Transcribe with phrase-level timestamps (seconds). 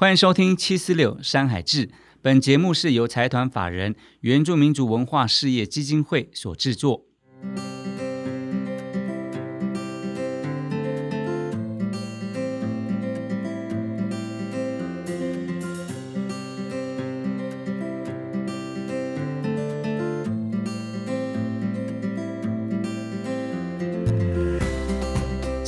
[0.00, 1.90] 欢迎收听七四六山海志。
[2.22, 7.04] 本节目是由财团法人原住民族文化事业基金会所制作。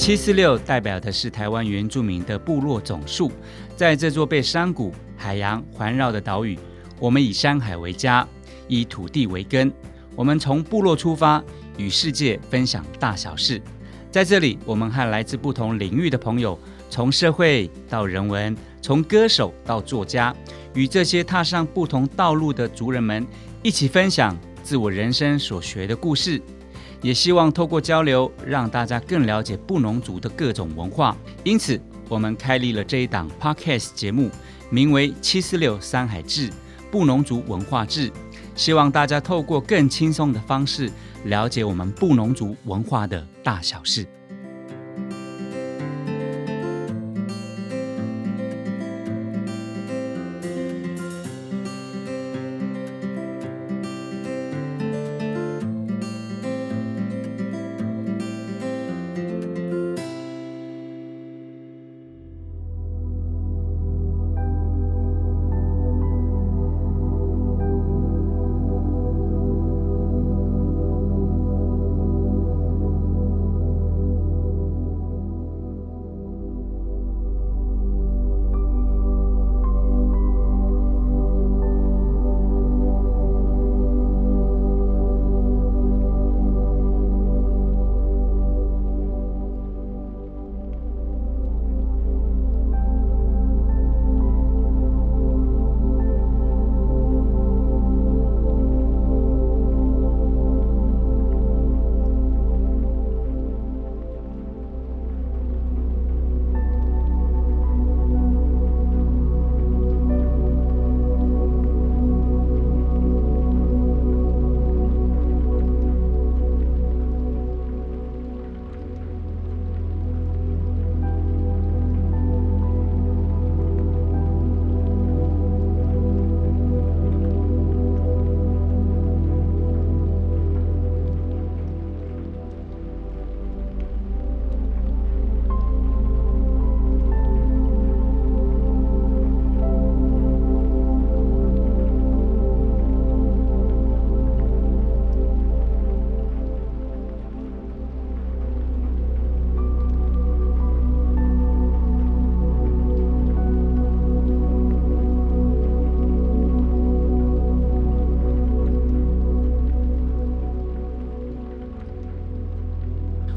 [0.03, 3.30] 七四六代表的是台湾原住民的部落总数，
[3.77, 6.59] 在这座被山谷、海洋环绕的岛屿，
[6.99, 8.26] 我们以山海为家，
[8.67, 9.73] 以土地为根。
[10.17, 11.40] 我们从部落出发，
[11.76, 13.62] 与世界分享大小事。
[14.11, 16.59] 在这里，我们和来自不同领域的朋友，
[16.90, 20.34] 从社会到人文，从歌手到作家，
[20.75, 23.25] 与这些踏上不同道路的族人们
[23.62, 26.43] 一起分享自我人生所学的故事。
[27.02, 31.16] 也希望透过交流，让大家更了解布农族的各种文化。
[31.44, 31.78] 因此，
[32.08, 34.30] 我们开立了这一档 podcast 节目，
[34.70, 36.48] 名为《七四六山海志
[36.91, 38.08] 布农族文化志》，
[38.55, 40.91] 希望大家透过更轻松的方式，
[41.25, 44.06] 了解我们布农族文化的大小事。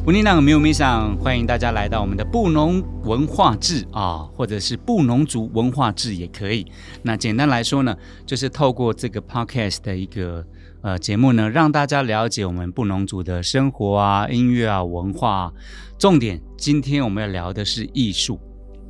[0.08, 6.64] 乌尼朗米有米上，欢迎大家来到我们的布农文化志啊，或者是布农族文化志也可以。
[7.02, 10.46] 那简单来说呢，就是透过这个 podcast 的一个
[10.82, 15.52] 呃节目呢，让大家了解我们布农族的生活啊、音乐啊、文化。
[15.98, 18.40] 重点，今天我们要聊的是艺术。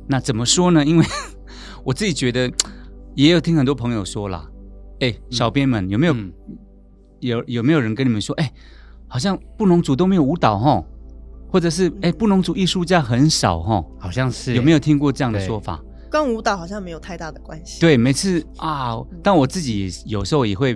[0.06, 0.84] 那怎么说呢？
[0.84, 1.06] 因为
[1.82, 2.52] 我自己觉得，
[3.16, 4.46] 也有听很多朋友说啦，
[5.00, 6.14] 哎，小编们有没有
[7.20, 8.52] 有有没有人跟你们说，哎，
[9.08, 10.84] 好像布农族都没有舞蹈哈？
[11.56, 15.82] 或者是哎，布农族艺术家很少哈，好像是有没有听过这样的说法？
[16.10, 17.80] 跟舞蹈好像没有太大的关系。
[17.80, 20.74] 对，每次啊，但我自己有时候也会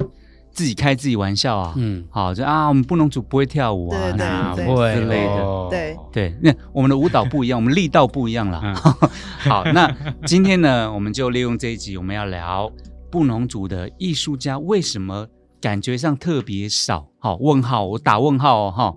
[0.50, 1.74] 自己开自己玩笑啊。
[1.76, 5.68] 嗯，好，就啊，我们布农族不会跳舞啊，哪会之类的。
[5.68, 8.74] 对对，那我们的舞蹈不一样，我们力道不一样了。
[9.44, 12.72] 好，那今天呢，我们就利用这一集，我们要聊
[13.10, 15.26] 布农族的艺术家为什么
[15.60, 17.06] 感觉上特别少？
[17.18, 18.94] 好，问号，我打问号哦，哈，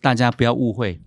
[0.00, 1.00] 大家不要误会。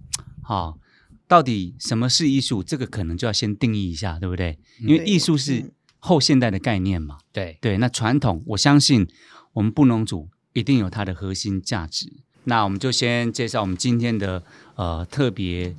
[0.48, 0.80] 好，
[1.28, 2.64] 到底什么是艺术？
[2.64, 4.58] 这个可能就要先定义一下，对不对？
[4.80, 7.18] 因为艺术是后现代的概念嘛。
[7.34, 9.06] 对对，那传统，我相信
[9.52, 12.14] 我们布农族一定有它的核心价值。
[12.46, 14.42] 那我们就先介绍我们今天的
[14.76, 15.76] 呃特别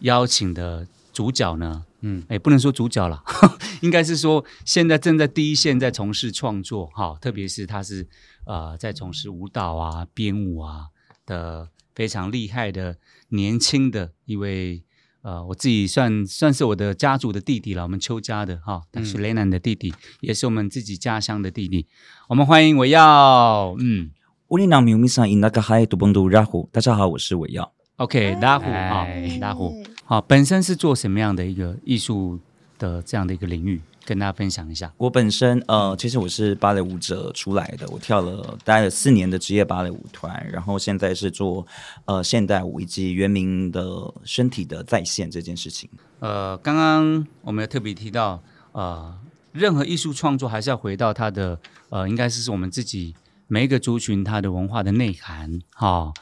[0.00, 1.84] 邀请的主角呢。
[2.00, 3.22] 嗯，哎，不能说主角了，
[3.82, 8.04] 应该是说现在正在第一线在从事创作哈，特别是他是
[8.46, 10.86] 呃在从事舞蹈啊、编舞啊
[11.24, 12.96] 的非常厉害的。
[13.28, 14.82] 年轻的一位，
[15.22, 21.86] 呃，我自己算算是我的家族的弟弟了，我们邱家的哈，但是雷南的弟弟，也是我们自己家乡的弟弟。
[22.28, 24.10] 我们欢迎伟耀，嗯，
[24.48, 27.72] 乌里纳米乌米桑因那个海杜邦杜拉虎，大家好，我是伟耀。
[27.96, 29.06] OK，拉虎啊，
[29.40, 32.38] 拉虎，好，本身是做什么样的一个艺术
[32.78, 33.80] 的这样的一个领域？
[34.08, 34.90] 跟大家分享一下。
[34.96, 41.66] 我本身呃，其实我是芭蕾舞者出来的，我跳了待了四年的职业芭蕾舞团，然后现在是做
[42.06, 43.84] 呃现代舞以及原民的
[44.24, 45.90] 身体的再现这件事情。
[46.20, 49.14] 呃，刚刚我们有特别提到，呃，
[49.52, 53.14] 任何艺术创作还是要回到它的呃，应该是是我们自己
[53.46, 55.60] 每一个族群它的文化的内涵。
[55.74, 56.14] 哈，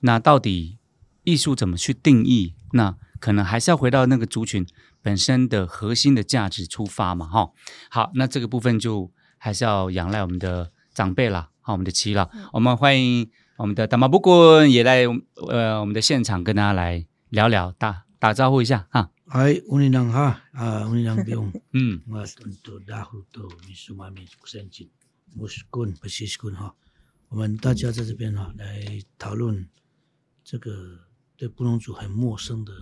[0.00, 0.78] 那到底
[1.22, 2.54] 艺术怎么去定义？
[2.72, 4.66] 那可能还是要回到那个族群
[5.08, 7.26] 本身的核心的价值出发嘛。
[7.26, 7.50] 哈，
[7.88, 15.06] 好，那这个部分就还是要仰赖我们的长辈啦，好，我们的耆老，我们欢迎我们的大马布滚也来
[15.48, 19.10] 呃我们的现场跟大家来聊聊，打打招呼一下哈。
[19.24, 21.52] Hai uninang ha, ah uninang biong.
[21.72, 24.88] 嗯 Ngat untuk dahu tu misu mami kusenjin.
[25.36, 26.74] Muskun pesiskun ha.
[27.28, 29.68] 我们大家在这边哈、来讨论
[30.44, 31.00] 这个
[31.36, 32.72] 对布农族很陌生的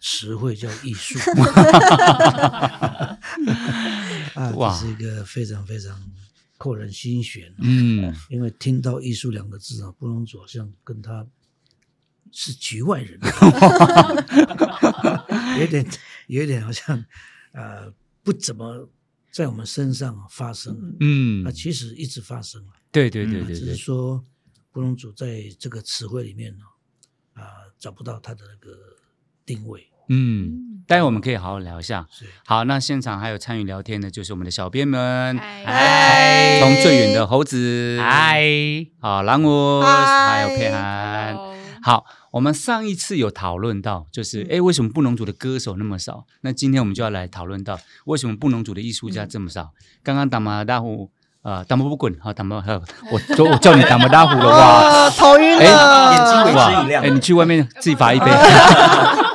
[0.00, 1.18] 词汇叫艺术。
[4.34, 5.98] 啊，这是一个非常非常
[6.58, 7.52] 扣人心弦。
[7.58, 11.26] 嗯 因为听到艺术两个字啊，布农族好像跟他
[12.32, 13.18] 是局外人，
[15.60, 15.86] 有点
[16.26, 17.02] 有点好像
[17.52, 17.90] 呃
[18.22, 18.88] 不怎么
[19.30, 24.22] 在我们身上发生，嗯啊，，其实一直发生了，对对对啊只是对对，说
[24.70, 26.64] 布隆祖在这个词汇里面呢，
[27.32, 28.94] 啊找不到他的那个
[29.46, 32.04] 定位，嗯，待会我们可以好好聊一下。
[32.10, 32.26] 是。
[32.44, 36.58] 好，那现场还有参与聊天的，就是我们的小编们，嗨。
[36.60, 38.42] 从最远的猴子，嗨，
[39.00, 39.86] 好，狼我，嗨。
[39.86, 41.36] 还有佩涵。
[41.82, 44.46] 好，我们上一次有讨论到，就是嗯。
[44.46, 46.24] 哎，诶为什么布农族的歌手那么少？
[46.40, 49.70] 那今天我们就要来讨论到，为什么布农族的艺术家这么少？
[50.02, 51.10] 刚刚打马大虎，
[51.42, 52.82] 呃，打马不滚，好，打马，呵
[53.12, 57.04] 我我我叫你打马大虎的哇，哇， 头晕哎了，眼睛为之哇一亮。
[57.04, 58.26] 哎，你去外面自己罚一杯。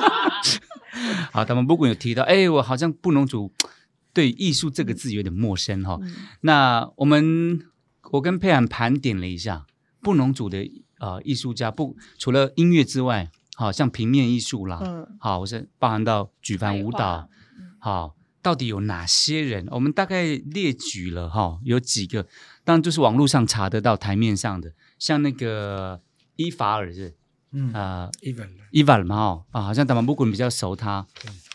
[1.32, 3.50] 好，他们不过有提到，哎，我好像布农族
[4.12, 6.14] 对艺术这个字有点陌生哈、嗯。
[6.42, 7.60] 那我们
[8.10, 9.66] 我跟佩涵盘点了一下
[10.02, 15.16] 布农族的呃艺术家，不除了音乐之外，好像平面艺术啦，嗯。
[15.18, 17.28] 好，我是包含到举凡舞蹈，
[17.78, 19.66] 好，到底有哪些人？
[19.70, 22.24] 我们大概列举了哈，有几个，
[22.64, 26.02] 当然就是网络上查得到台面上的，像那个
[26.36, 27.14] 伊法尔是
[27.52, 31.06] 嗯，呃一本伊法尔嘛哦啊，好像达马布滚比较熟他，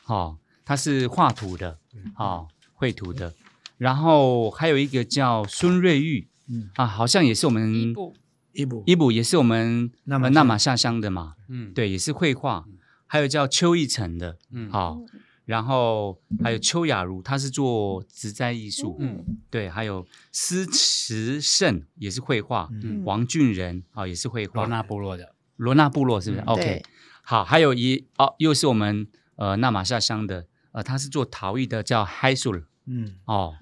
[0.06, 1.80] 哦，他是画图的，
[2.18, 3.34] 哦，绘图的，
[3.78, 6.70] 然后还有一个叫孙瑞玉，嗯。
[6.76, 8.16] 啊，好像也是我们一部。
[8.54, 8.84] 一部。
[8.88, 12.66] 伊布也是我们纳马呃纳马下乡的嘛，嗯，对，也是绘画，
[13.06, 14.72] 还有叫邱义成的，嗯。
[14.72, 15.00] 好、
[15.46, 19.24] 然后还有邱雅茹，她是做植栽艺术，嗯。
[19.52, 23.04] 对，还有施慈胜也是绘画，嗯。
[23.06, 26.84] 王俊仁啊、也是绘画，罗纳部落的，罗纳部落是不是、嗯 o k
[27.22, 29.06] 好，还有一哦，又是我们
[29.36, 32.56] 呃纳马夏乡的，呃，他是做陶艺的，叫嗨树
[32.86, 33.16] 嗯。
[33.26, 33.54] 哦，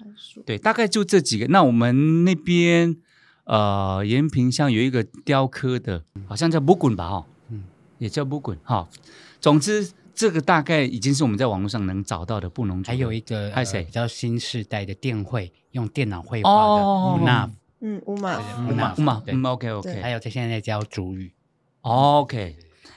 [0.46, 1.46] 对，大概就这几个。
[1.48, 2.96] 那我们那边
[3.44, 7.58] 呃延平乡有一个雕刻的，好像叫布滚吧，哦，嗯。
[7.58, 7.64] 嗯，
[7.98, 8.88] 也叫布滚哈、
[9.40, 12.88] 总之，这个大概已经是我们在网络上能找到的布农族。
[12.88, 13.78] 还有一个还有谁？
[13.80, 17.16] 呃比较新时代的电绘，用电脑绘画哦。
[17.18, 17.50] 的那
[17.80, 18.38] 嗯，乌马，
[18.68, 21.32] 乌马乌马，嗯，OK OK，还有他现在教主语，
[21.88, 22.56] OK，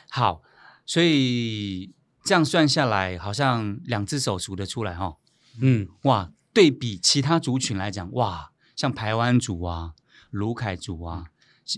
[0.10, 0.42] 好，
[0.84, 1.94] 所以
[2.24, 5.18] 这样算下来，好像两只手数得出来哈、
[5.62, 9.92] 嗯，哇，对比其他族群来讲，哇，像排湾族啊、
[10.32, 11.26] 卢凯族啊，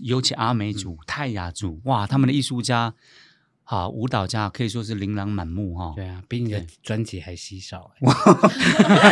[0.02, 2.94] 尤其阿美族、泰雅族，哇，他们的艺术家、
[3.62, 6.66] 好舞蹈家可以说是琳琅满目哈、对啊，比你的对。
[6.82, 8.06] 专辑还稀少欸，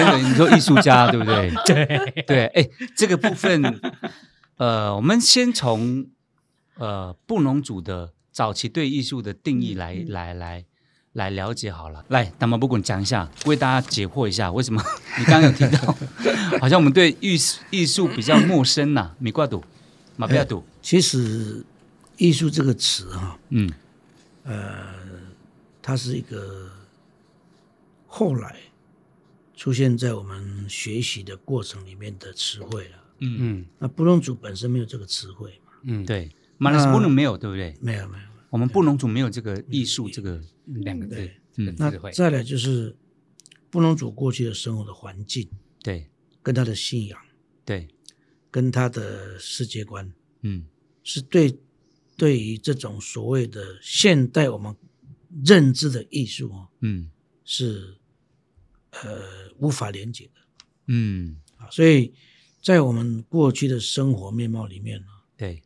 [0.08, 1.50] 真的，你说艺术家对不对？
[1.68, 2.66] 对，对，哎，
[2.96, 3.78] 这个部分，
[4.56, 6.06] 呃，我们先从
[6.80, 10.64] 呃布农族的早期对艺术的定义来、来来
[11.12, 12.04] 来了解好了。
[12.08, 14.82] 来，大妈不管讲一下，为大家解惑一下，为什么？
[15.18, 15.94] 你刚刚有提到，
[16.58, 19.62] 好像我们对艺术艺术比较陌生呐、米瓜赌，
[20.16, 21.64] 马比亚赌，其实
[22.16, 23.70] 艺术这个词哈、嗯。
[24.44, 24.98] 呃
[25.82, 26.70] 它是一个
[28.06, 28.56] 后来
[29.56, 32.96] 出现在我们学习的过程里面的词汇了。
[33.18, 33.66] 嗯，嗯。
[33.78, 35.72] 那布农族本身没有这个词汇嘛？
[35.82, 36.30] 嗯，，对，
[36.60, 37.74] 马来西亚不能没有，对不对？
[37.80, 38.24] 没有没有。
[38.50, 41.30] 我们布农族没有这个艺术这个，两个字。
[41.78, 42.94] 那智慧，再来就是
[43.70, 45.48] 布农族过去的生活的环境，
[45.82, 46.10] 对。
[46.42, 47.18] 跟他的信仰，
[47.64, 47.88] 对，
[48.50, 50.12] 跟他的世界观，
[50.42, 50.66] 嗯。
[51.02, 51.58] 是对
[52.16, 54.76] 对于这种所谓的现代我们
[55.42, 57.10] 认知的艺术哦，嗯。
[57.44, 57.96] 是
[58.90, 59.22] 呃
[59.58, 60.40] 无法连接的。
[60.88, 61.70] 嗯，啊。
[61.70, 62.12] 所以
[62.62, 65.62] 在我们过去的生活面貌里面呢，对，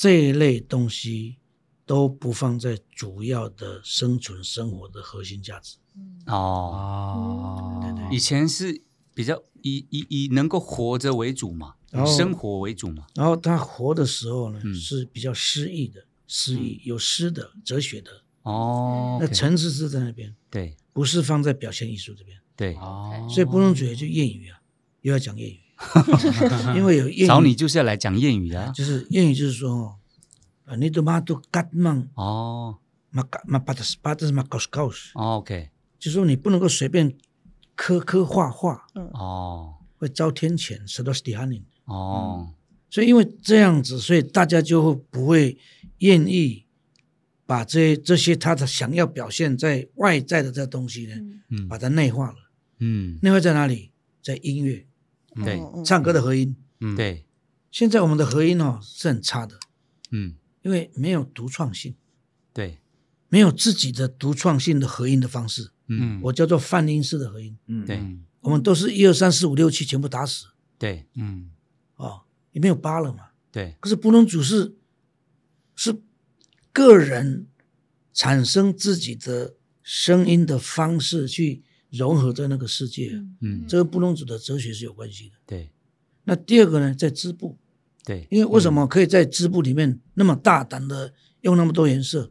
[0.00, 1.36] 这一类东西
[1.84, 5.76] 都不放在主要的生存生活的核心价值。
[6.24, 7.78] 哦。
[7.82, 8.80] 对对，以前是
[9.14, 13.08] 比较以以以能够活着为主嘛，然后生活为主嘛。
[13.14, 14.74] 然后他活的时候呢，嗯。
[14.74, 20.74] 是比较诗意的，诗意有诗的、哲学的，哦，那层次是在那边，对。
[20.94, 22.38] 不是放在表现艺术这边。
[22.56, 24.62] 对，哦，所以不能主也就谚语啊，
[25.02, 25.60] 又要讲谚语，
[26.76, 27.26] 因为有谚语。
[27.26, 28.60] 找你就是要来讲谚语的。
[28.60, 28.72] 啊。
[28.72, 29.98] 就是谚语，就是说
[30.78, 32.78] 你都妈都干忙哦。
[33.12, 37.12] 嘛干嘛把的把的嘛搞搞死，哦，OK，就说你不能够随便
[37.74, 39.74] 刻刻画画，哦。
[39.96, 41.64] 会遭天谴，什么是底下你。
[41.86, 42.54] 哦，
[42.88, 45.58] 所以因为这样子，所以大家就会不会
[45.98, 46.64] 愿意
[47.44, 51.14] 把这这些他的想要表现在外在的这东西呢，
[51.48, 51.68] 嗯。
[51.68, 52.36] 把它内化了。
[52.78, 53.90] 嗯，内化在哪里？
[54.22, 54.86] 在音乐，
[55.44, 56.56] 对嗯唱歌的和音。
[56.80, 57.24] 嗯，对，
[57.70, 59.58] 现在我们的和音哦是很差的，
[60.10, 60.34] 嗯。
[60.62, 61.94] 因为没有独创性，
[62.52, 62.80] 对，
[63.28, 65.70] 没有自己的独创性的和音的方式。
[65.86, 66.20] 嗯。
[66.24, 67.86] 我叫做泛音式的和音，嗯。
[67.86, 67.96] 对。
[67.96, 70.46] 嗯我们都是一二三四五六七全部打死。
[70.78, 71.06] 对。
[71.14, 71.50] 嗯。
[71.96, 73.26] 哦，也没有八了嘛。
[73.52, 74.76] 对，可是布农族是
[75.74, 76.00] 是
[76.72, 77.46] 个人
[78.14, 83.64] 产生自己的声音的方式去融合在那个世界，嗯。
[83.68, 85.34] 这个布隆族的哲学是有关系的。
[85.46, 85.70] 对。
[86.24, 87.56] 那第二个呢，在织布，
[88.04, 92.30] 对，因为为什么可以在织布里面那么大胆的用那么多颜色？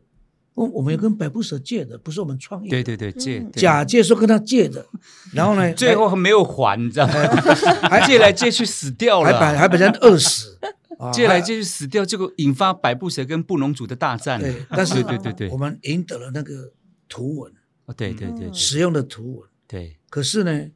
[0.54, 2.70] 我我们也跟百步蛇借的，不是我们创业。
[2.70, 4.86] 对对对，借假借说跟他借的，
[5.34, 7.14] 然后呢， 最后还没有还，你知道吗？
[7.90, 9.32] 还借来借去死掉了。
[9.32, 10.60] 还把，还把人饿死，
[10.98, 14.40] 啊 借来借去死掉，结果引发百步蛇跟布农族的大战。
[14.40, 15.50] 对，但是对对对对。
[15.50, 16.74] 我们赢得了那个
[17.08, 17.54] 图文，
[17.90, 19.50] 哦对对对使用的图文。
[19.68, 19.98] 对。
[20.10, 20.70] 可是呢，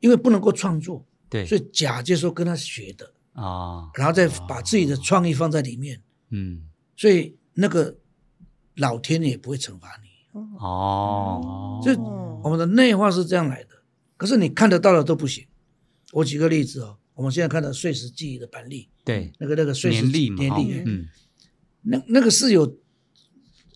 [0.00, 7.96] 因为不能够创作，对，所以假借说跟他学的，啊，然后再把自己的创意放在里面，嗯，所以那个
[8.76, 10.38] 老天也不会惩罚你。
[10.58, 13.70] 哦，所以我们的内化是这样来的，
[14.16, 15.44] 可是你看得到的都不行。
[16.12, 21.08] 我举个例子哦，我们现在看到碎石记忆的板栗，对，那个那个碎石年历嘛，哦年历，嗯，
[21.82, 22.76] 那那个是有，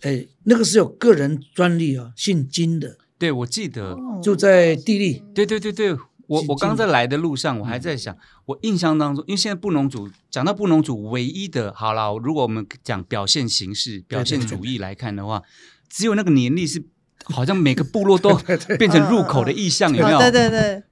[0.03, 5.93] 哎，那个是有个人专利啊，姓金的，对，我记得，就在地利，对对对对，
[6.27, 8.17] 我我刚在来的路上，我还在想，
[8.47, 15.43] 我印象当中，因为现在布农族讲到布农族唯一的，好了，如果我们讲表现形式、表现主义来看的话，
[15.89, 16.83] 只有那个年历是，
[17.25, 18.35] 好像每个部落都
[18.79, 20.19] 变成入口的意象，有没有？
[20.19, 20.83] 哦对对对，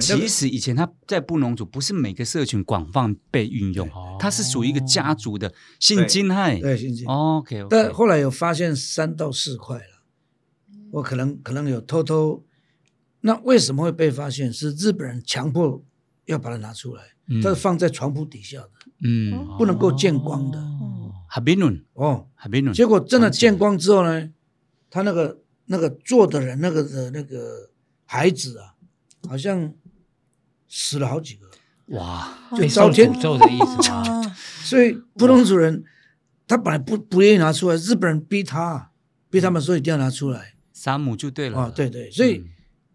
[0.00, 3.88] 其实以前它在布农族不是每个社群广泛被运用，
[4.18, 6.58] 它是属于一个家族的性侵害。
[6.58, 10.02] 对姓金，，OK，但后来有发现三到四块了，
[10.92, 12.44] 我可能可能有偷偷，
[13.20, 14.50] 那为什么会被发现？
[14.52, 15.84] 是日本人强迫
[16.24, 17.42] 要把它拿出来，嗯。
[17.42, 18.70] 它是放在床铺底下的，
[19.02, 20.58] 嗯，不能够见光的。
[21.28, 22.28] 哈比努，哦。
[22.34, 24.30] 哈比努，结果真的见光之后呢，
[24.88, 27.70] 他那个那个做的人那个的那个
[28.06, 28.73] 孩子啊，
[29.28, 29.72] 好像
[30.68, 31.50] 死了好几个，
[31.96, 33.96] 哇，被受就遭天诅咒的意思吗？
[33.96, 35.84] 啊 所以普通族人
[36.46, 38.90] 他本来不不愿意拿出来，日本人逼他，
[39.30, 41.58] 逼他们说一定要拿出来山姆就对了。
[41.58, 42.48] 啊，对对，所以嗯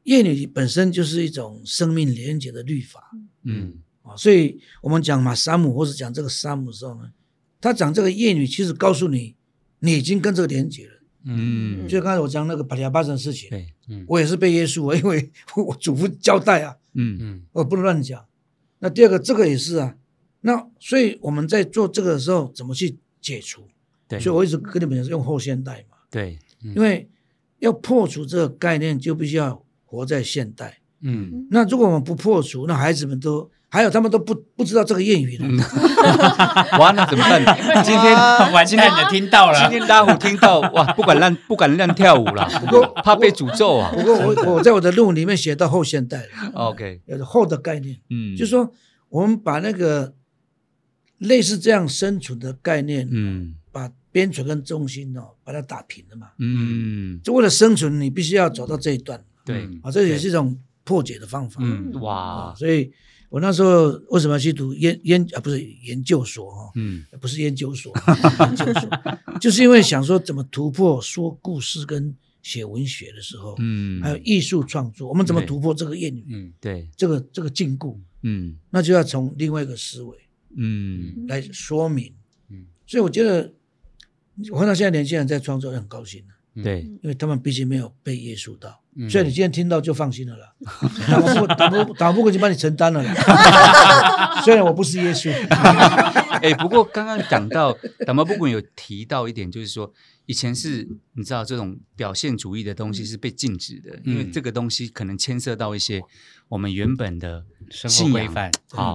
[0.06, 3.12] 谚语本身就是一种生命连接的律法
[3.44, 7.12] 嗯啊，所以我们讲嘛山姆或者讲这个山姆的时候呢，
[7.62, 9.36] 他讲这个谚语，其实告诉你
[9.80, 10.99] 你已经跟这个连接了。
[11.24, 13.68] 嗯，就刚才我讲那个巴利亚巴神的事情，对，
[14.08, 18.26] 我也是被耶稣啊， 因为我祖父交代啊，嗯嗯我不能乱讲。
[18.80, 19.96] 那第二个，这个也是啊。
[20.42, 23.64] 那所以我们在做这个的时候，怎么去解除？
[24.08, 27.10] 对，所以我一直跟你们讲是用后现代嘛，对，因为
[27.60, 30.80] 要破除这个概念，就必须要活在现代。
[31.02, 35.46] 嗯那如果我们不破除，那孩子们都还有他们都不不知道这个谚语呢。
[35.48, 35.58] 嗯。
[36.80, 37.44] 哇，那怎么办？
[37.84, 38.14] 今天
[38.52, 42.48] 完蛋了，听到了，今天大虎听到哇，不敢乱不敢乱跳舞了，
[43.04, 43.92] 怕被诅咒啊。
[43.94, 48.72] 不过我我在我的论文里面写到后现代了，OK，有后的概念，嗯，就是说
[49.10, 50.14] 我们把那个
[51.20, 53.56] 类似这样生存的概念，嗯。
[53.72, 56.30] 把边陲跟中心哦，把它打平了嘛。
[56.40, 61.62] 嗯，就为了生存，你必须要走到这一段对，啊，这也是一种破解的方法。
[61.64, 62.92] 嗯啊，哇，所以
[63.30, 67.06] 我那时候为什么要去读研研啊，不是研究所哈、嗯。
[67.22, 67.94] 不是研究所，
[68.42, 68.90] 研究所，
[69.40, 78.58] 就是因为想说怎么突破说故事跟写文学的时候，嗯，还有艺术创作，我们怎么突破这个谚语，嗯对，这个这个禁锢，嗯。
[78.72, 80.18] 那就要从另外一个思维
[80.56, 81.28] 嗯。
[81.28, 82.12] 来说明。
[82.50, 82.66] 嗯。
[82.88, 83.54] 所以我觉得，
[84.52, 86.64] 我看到现在年轻人在创作，很高兴的。
[86.64, 88.82] 对，因为他们毕竟没有被约束到。
[89.00, 89.10] 嗯。
[89.10, 90.54] 所以你今天听到就放心了啦，
[91.08, 93.14] 打不打不打不过就帮你承担了啦。
[94.44, 95.32] 虽然我不是耶稣，
[96.42, 97.76] 哎，不过刚刚讲到
[98.06, 99.92] 达摩不滚有提到一点，就是说
[100.26, 106.02] 以前是你知道这种表现主义的东西是被禁止的，因为嗯这个东西可能牵涉到一些
[106.48, 108.52] 我们原本的生信仰活规范，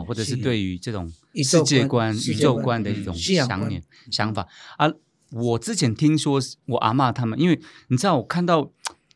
[0.06, 4.46] 或者是对于这种世界观观、宇宙观的一种想念、想法。
[4.76, 4.90] 啊。
[5.30, 8.70] 我之前听说，我阿妈他们，因为你知道，我看到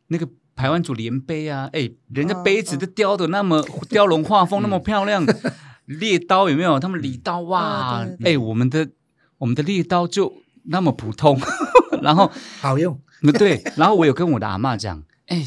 [0.09, 5.25] 那个台湾组连杯啊，哎，人家哦杯子都雕的那么 雕龙画凤，那么漂亮，
[5.87, 6.81] 猎刀有没有？
[6.81, 8.91] 他们礼刀哇哎，我们的
[9.39, 11.41] 我们的猎刀就那么普通，
[12.03, 13.01] 然后好用。
[13.23, 15.47] 嗯，对，然后我有跟我的阿妈讲，哎，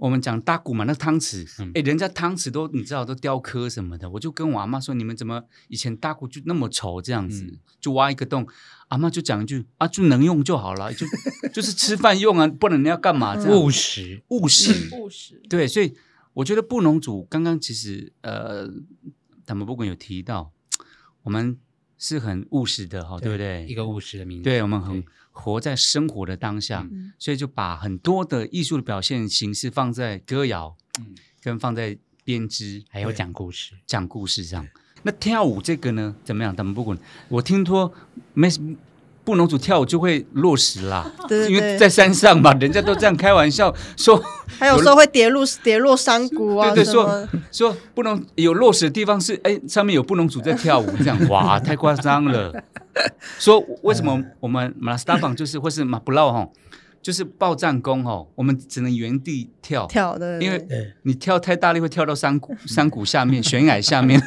[0.00, 1.70] 我们讲大鼓嘛，那汤匙，嗯。
[1.74, 7.58] 哎、人家汤匙都你知道都雕刻什么的，我就跟我阿妈说，你们怎么以前大鼓就那么丑这样子，嗯。
[7.78, 8.48] 就挖一个洞，
[8.88, 11.06] 阿妈就讲一句啊，就能用就好了，就
[11.52, 13.36] 就是吃饭用啊，不能你要干嘛？
[13.36, 13.60] 这样。
[13.60, 15.94] 务实，务实，务实，对，所以
[16.32, 18.66] 我觉得布农族刚刚其实呃，
[19.44, 20.50] 他们不管有提到，
[21.24, 21.58] 我们
[21.98, 23.66] 是很务实的哈，对不对？
[23.66, 25.06] 一个务实的民族，对，我们很对
[25.40, 31.06] 活在生活的当下，嗯所以就把很多的艺术的表现形式放在歌谣，嗯
[31.42, 34.66] 跟放在编织，还有讲故事，讲故事上。
[35.02, 36.54] 那跳舞这个呢，怎么样？
[36.54, 36.96] 他们不管，
[37.28, 37.90] 我听说
[38.34, 38.48] 没
[39.24, 44.22] 布农族跳舞就会落石啦， 对对对因为在山上嘛，人家都这样开玩笑 说
[44.58, 52.52] 还有时候会跌入跌落山谷啊，对对说说不能有落石的地方是哎，上面有布农族在跳舞，这样哇，太夸张了。
[53.38, 56.48] 说为什么我们马拉斯达邦就是或是马布劳哈，
[57.00, 60.66] 就是爆战功哈，我们只能原地跳，跳的，因为，
[61.02, 64.20] 你跳太大力会跳到山谷山谷下面 悬崖下面，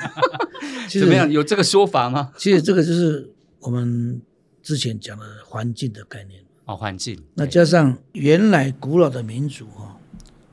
[0.90, 1.30] 怎么样？
[1.30, 2.32] 有这个说法吗？
[2.38, 4.22] 其实这个就是我们
[4.62, 6.42] 之前讲的环境的概念。
[6.66, 7.22] 哦，环境。
[7.36, 9.98] 那加上原来古老的民族哈、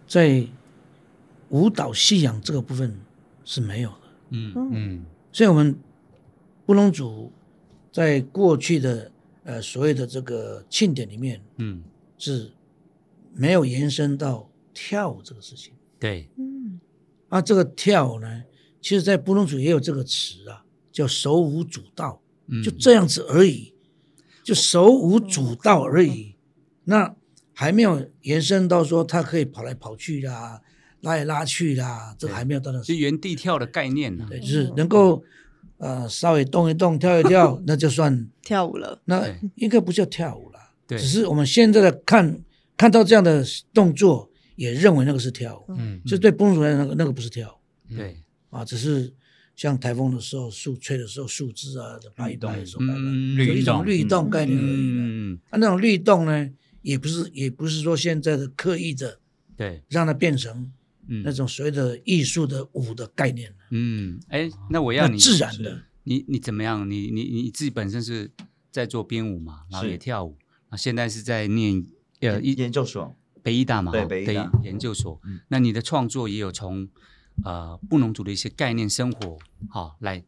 [0.09, 0.45] 在
[1.50, 2.99] 舞蹈信仰这个部分
[3.45, 3.97] 是没有的，
[4.31, 4.52] 嗯。
[4.73, 5.05] 嗯。
[5.31, 5.76] 所以我们
[6.67, 7.31] 布隆族
[7.92, 9.11] 在过去的
[9.44, 11.82] 呃所谓的这个庆典里面嗯，
[12.18, 12.52] 是
[13.35, 15.73] 没有延伸到跳舞这个事情。
[15.99, 16.80] 对，嗯。
[17.28, 18.42] 啊，这个跳舞呢，
[18.80, 22.62] 其实在布隆族也有这个词啊，叫手舞足蹈，嗯。
[22.62, 23.73] 就这样子而已，
[24.43, 26.34] 就手舞足蹈而已。
[26.84, 27.15] 那
[27.52, 30.60] 还没有延伸到说他可以跑来跑去啦，
[31.02, 34.26] 拉来拉去啦，这个还没有到那是原地跳的概念呢。
[34.28, 35.23] 对，就是能够
[35.80, 38.28] 呃稍微动一动、跳一跳， 那就算。
[38.43, 40.99] 跳舞了，那应该不叫跳舞了，对。
[40.99, 42.40] 只是我们现在的看
[42.76, 46.00] 看到这样的动作，也认为那个是跳舞，嗯。
[46.04, 47.97] 就对布隆族来讲，那个那个不是跳舞。
[47.97, 48.16] 对，
[48.50, 49.12] 啊，只是
[49.54, 54.28] 像台风的时候，树吹的时候，树枝啊摆一摆，手摆摆，嗯就一种律动。
[54.28, 55.04] 概念而已啦。
[55.06, 56.50] 嗯，啊，那种律动呢，
[56.82, 59.19] 也不是也不是说现在的刻意的
[59.56, 60.71] 对，让它变成
[61.08, 61.23] 嗯。
[61.25, 65.83] 那种所谓的艺术的舞的概念，嗯，哎，那我要你自然的。
[66.04, 66.89] 你你怎么样？
[66.91, 68.30] 你你你自己本身是
[68.71, 70.37] 在做编舞嘛，然后也跳舞，
[70.71, 71.85] 那现在是在念
[72.21, 75.21] 呃一研究所，北医大嘛，对北医大研究所。
[75.25, 76.89] 嗯那你的创作也有从
[77.45, 80.25] 呃布农族的一些概念生活，好、来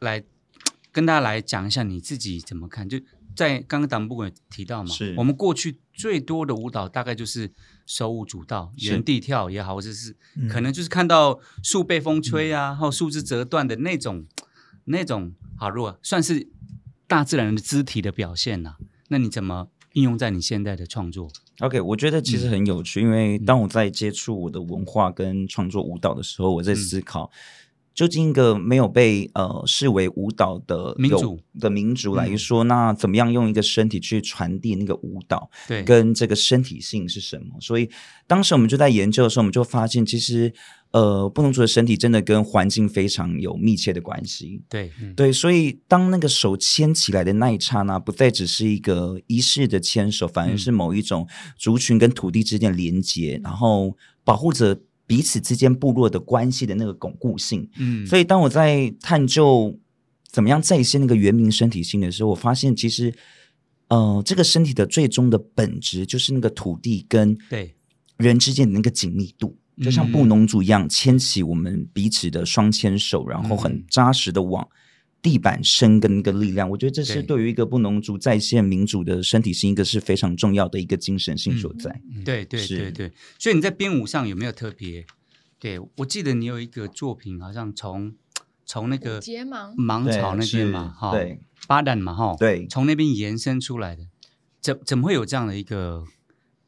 [0.00, 0.24] 来
[0.90, 2.88] 跟大家来讲一下你自己怎么看。
[2.88, 2.98] 就
[3.36, 7.50] 在刚刚党部有提到嘛，是我们过去最多的舞蹈大概就是
[7.86, 10.48] 手舞足蹈，原地跳也好，或者是嗯。
[10.48, 14.26] 可能就是看到树被风吹啊，或树枝折断的那种
[14.86, 16.48] 那种，好，如果算是
[17.06, 18.76] 大自然的肢体的表现呐、
[19.08, 21.30] 那你怎么应用在你现在的创作
[21.60, 27.30] ？OK，我觉得其实很有趣，因为当我在接触我的文化跟创作舞蹈的时候，我在思考，
[27.94, 35.48] 究竟一个没有被呃视为舞蹈的有民族的民族来说，那怎么样用一个身体去传递那个舞蹈？
[35.68, 37.54] 对，跟这个身体性是什么。
[37.60, 37.88] 所以
[38.26, 40.52] 当时我们就在研究的时候，我们就发现，其实
[40.90, 44.62] 呃，不同族的身体真的跟环境非常有密切的关系。
[44.68, 57.68] 对，对，所以当那个手牵起来的那一刹那，不再只是一个仪式的牵手，反而是某一种族群跟土地之间的连接，然后保护着彼此之间部落的关系的那个巩固性。
[57.78, 59.78] 嗯，所以当我在探究
[60.30, 63.14] 怎么样再现那个原民身体性的时候，我发现其实，
[63.88, 67.74] 呃，这个身体的最终的本质就是那个土地跟对
[68.16, 74.66] 人之间的那个紧密度，就像布农族一样，牵起我们彼此的双牵手，然后很扎实的往。
[75.24, 77.22] 地板生根那个力量，我觉得这是对。
[77.22, 81.98] 对于一个布农族再现民主的身体性一个是非常重要的一个精神性所在。
[82.22, 85.06] 对对对对，所以你在编舞上有没有特别？
[85.58, 88.14] 对我记得你有一个作品，好像从
[88.66, 89.74] 从那个结芒。
[89.78, 92.66] 芒草那边嘛，哈，对，巴旦嘛，哈，对。
[92.66, 94.02] 从那边延伸出来的，
[94.60, 96.04] 怎怎么会有这样的一个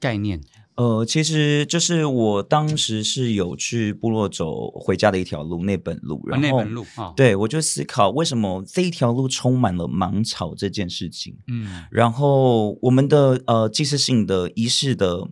[0.00, 0.40] 概念？
[0.76, 11.36] 呃，其实就是我当时是有去部落走回家的一条路，那本路，啊然后那本路啊，，对我就思考为什么这一条路充满了芒草这件事情。
[11.48, 15.28] 嗯然后我们的呃祭祀性的仪式的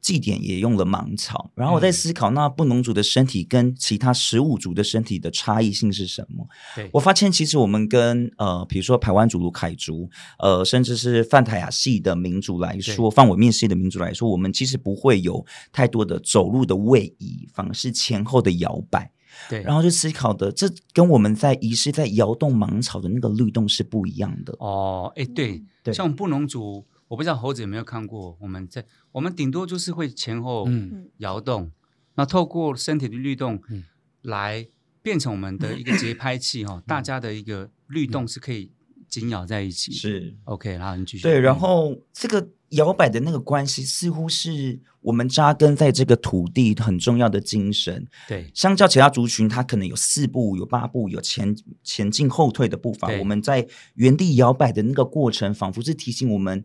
[0.00, 6.46] 祭典也用了芒草，然后我在思考，那布农族的身体跟其他十五族的身体的差异性是什么？
[6.74, 19.10] 对，我发现其实我们跟呃，比如说排湾族、卢凯族，呃，甚至是泛泰雅系的民族来说，泛尾面系的民族来说，我们其实不会有太多的走路的位移，反而是前后的摇摆。
[19.50, 24.56] 对，然后就思考的，这跟我们在仪式在摇动芒草的那个律动是不一样的。
[24.60, 31.70] 哦，哎，对，对像布农族，我不知道猴子有没有看过，我们在我们顶多就是会前后嗯摇动，
[32.14, 33.84] 那透过身体的律动嗯
[34.22, 34.66] 来
[35.02, 38.72] 变成我们的一个节拍器哈， 大家的一个律动是可以
[39.08, 39.92] 紧咬在一起。
[39.92, 41.22] 是 OK，然后你继续。
[41.22, 48.04] 对，然嗯后这个摇摆的那个关系，似乎是我们扎根在这个土地很重要的精神。
[48.26, 53.08] 对相较其他族群，它可能有四步、有八步、有前前进、后退的步伐。
[53.18, 56.64] 我们在原地摇摆的那个过程，仿佛是提醒我们，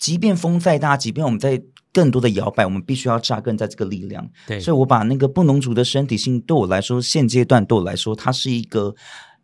[0.00, 4.28] 即便风再大，即便我们在更多的摇摆，我们必须要扎根在这个力量。
[4.46, 8.94] 对，所以我把那个布农族的身体性，对我来说，现阶段对我来说，它是一个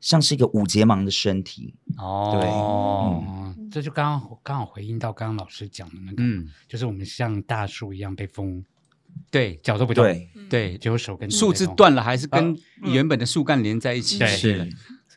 [0.00, 1.74] 像是一个五节芒的身体。
[1.98, 8.64] 哦，哦，这就刚刚刚好回应到刚刚老师讲的那个，嗯，就是我们像大树一样被风
[9.30, 9.60] 对。
[9.62, 12.92] 脚都不动，对，对，只有手跟树枝断了还是跟嗯。
[12.94, 14.18] 原本的树干连在一起。
[14.18, 14.28] 对。
[14.28, 14.68] 是，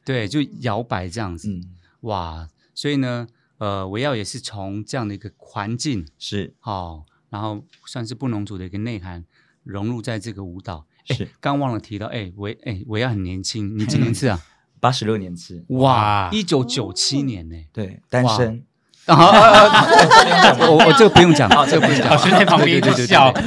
[0.03, 1.49] 对，就摇摆这样子。
[1.49, 1.63] 嗯，
[2.01, 3.27] 哇，所以呢，
[3.59, 9.23] 呃，维耀也是从这样的一个环境，是哦，然后算是不农族的一个内涵
[9.63, 10.85] 融入在这个舞蹈。
[11.07, 14.39] 哎是，刚忘了提到，哎，维哎维耀很年轻，你几年次啊？
[14.79, 17.55] 八十六年次，哇，一九九七年呢。
[17.73, 18.63] 对，单身。
[19.05, 22.09] 啊啊啊啊我我这个不用讲，这个不用讲。
[22.11, 23.43] 老师在旁边一笑对，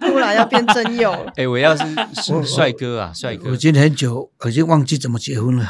[0.08, 1.32] 突然要变真有了。
[1.36, 1.84] 哎，我要是
[2.14, 3.56] 是帅哥啊，帅哥我。
[3.56, 5.66] 记得很久，我已经忘记怎么结婚了。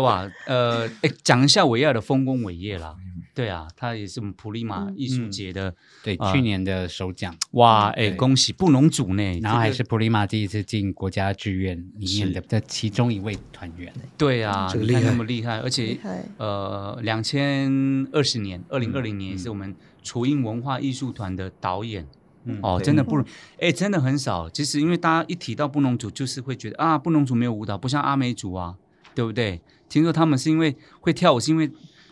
[0.00, 2.96] 哇，呃，哎，讲一下维亚的丰功伟业啦。
[3.34, 9.40] 对啊，他也是我们普利马艺术节的，对，啊去年的首奖，哇，哎，对恭喜布农族呢。
[9.42, 15.98] 然后还是普利马第一次进国家剧院里面的的其中一位团员，对啊，厉害那么厉害，而且
[16.36, 22.06] 呃，两千二十年，二零二零年也是我们雏鹰文化艺术团的导演。
[22.46, 23.24] 嗯哦，真的不容，
[23.58, 24.50] 哎，真的很少。
[24.50, 28.76] 其实因为大家一提到布农族，就是会觉得啊，布农族没有舞蹈，不像阿美族啊，
[29.14, 29.62] 对不对？
[29.94, 31.70] 听说他们是因为会跳舞，是因为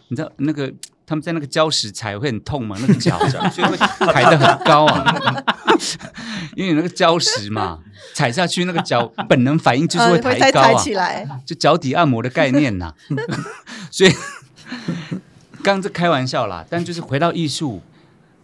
[0.09, 0.73] 你知道那个
[1.05, 3.19] 他们在那个礁石踩会很痛嘛，那个 脚，
[3.51, 3.77] 所以会
[4.13, 5.45] 抬得很高啊。
[6.55, 7.81] 因为有那个礁石嘛，
[8.15, 12.95] 踩下去那个脚本能反应就是会抬高啊，抬起来，就脚底按摩的概念呐、
[13.91, 14.13] 所以
[15.55, 17.83] 刚刚这开玩笑啦，但就是回到艺术，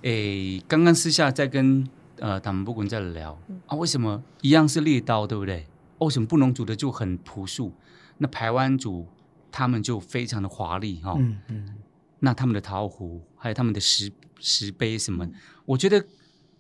[0.03, 1.87] 诶，刚刚私下在跟
[2.19, 5.67] 呃他们不滚在聊啊，为什么一样是猎刀，对不对？
[5.99, 7.73] 哦为什么布农族的就很朴素，
[8.19, 9.07] 那排湾族
[9.51, 11.75] 他们就非常的华丽哈、哦嗯嗯，
[12.21, 15.29] 那他们的陶壶，还有他们的石石碑什么，
[15.67, 16.05] 我觉得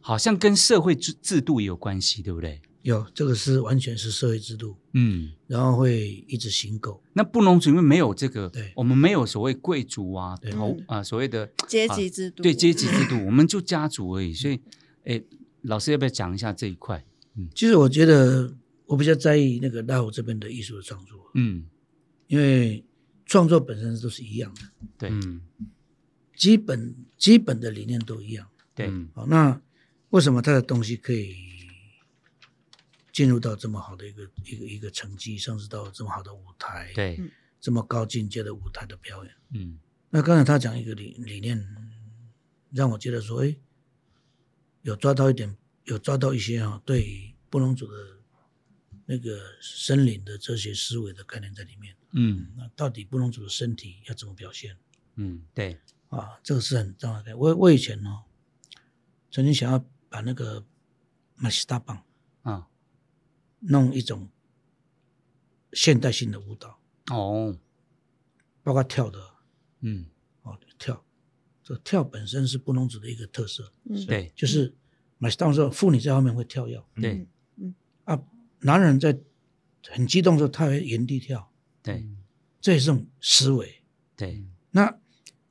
[0.00, 2.60] 好像跟社会制制度也有关系，对不对？
[2.82, 7.02] 有这个是完全是社会制度，嗯，然后会一直行狗。
[7.12, 12.42] 那布农族因为没有这个，对我们没有所谓贵族啊、对头啊、所谓的阶级制度。
[12.42, 14.32] 对阶级制度，我们就家族而已。
[14.32, 14.60] 所以，
[15.04, 15.20] 哎，
[15.62, 17.04] 老师要不要讲一下这一块？
[17.36, 18.52] 嗯其实我觉得
[18.86, 21.64] 我比较在意那个大湖这边的艺术的创作，嗯，
[22.28, 22.84] 因为
[23.26, 24.60] 创作本身都是一样的，
[24.96, 25.42] 对、嗯
[26.36, 28.48] 基本基本的理念都一样。
[28.72, 29.60] 对，嗯好，那
[30.10, 31.34] 为什么他的东西可以
[33.12, 37.20] 进入到这么好的一个一个一个成绩，甚至到这么好的舞台，，对，
[37.60, 39.34] 这么高境界的舞台的表演？
[39.50, 41.58] 嗯那刚才他讲一个理理念，
[42.70, 43.56] 让我觉得说，哎，
[44.82, 48.20] 有抓到一点，有抓到一些啊，对布隆族的
[49.06, 51.96] 那个森林的哲学思维的概念在里面。
[52.12, 52.48] 嗯。
[52.56, 54.76] 那到底布农族的身体要怎么表现？
[55.16, 56.38] 嗯，对，啊？
[56.42, 57.36] 这个是很重要的。
[57.36, 58.22] 我我以前呢、
[59.30, 60.64] 曾经想要把那个
[61.34, 62.04] 马西达棒
[62.42, 62.68] 啊，
[63.60, 64.28] 弄一种
[65.72, 66.78] 现代性的舞蹈，
[67.10, 67.58] 哦，
[68.62, 69.34] 包括跳的。
[69.80, 70.06] 嗯，
[70.42, 71.04] 哦，跳，
[71.62, 74.32] 这跳本身是布农族的一个特色，嗯，对。
[74.34, 74.74] 就是
[75.18, 76.82] 马西达时候妇女在后面会跳跃。
[76.94, 77.26] 对。
[78.04, 78.20] 啊，
[78.60, 79.18] 男人在
[79.88, 81.47] 很激动的时候他会原地跳，
[81.92, 82.08] 对
[82.60, 83.82] 这也是种思维。
[84.16, 84.98] 对，那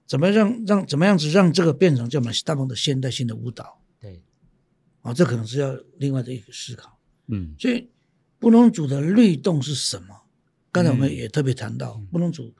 [0.05, 4.21] 怎么让让怎么样子让这个变成叫马西大鹏的现代性的舞蹈对，
[5.01, 5.13] 啊？
[5.13, 6.99] 这可能是要另外的一个思考。
[7.27, 7.89] 嗯所以
[8.39, 10.15] 布农族的律动是什么？
[10.71, 12.53] 刚才我们嗯也特别谈到，布农族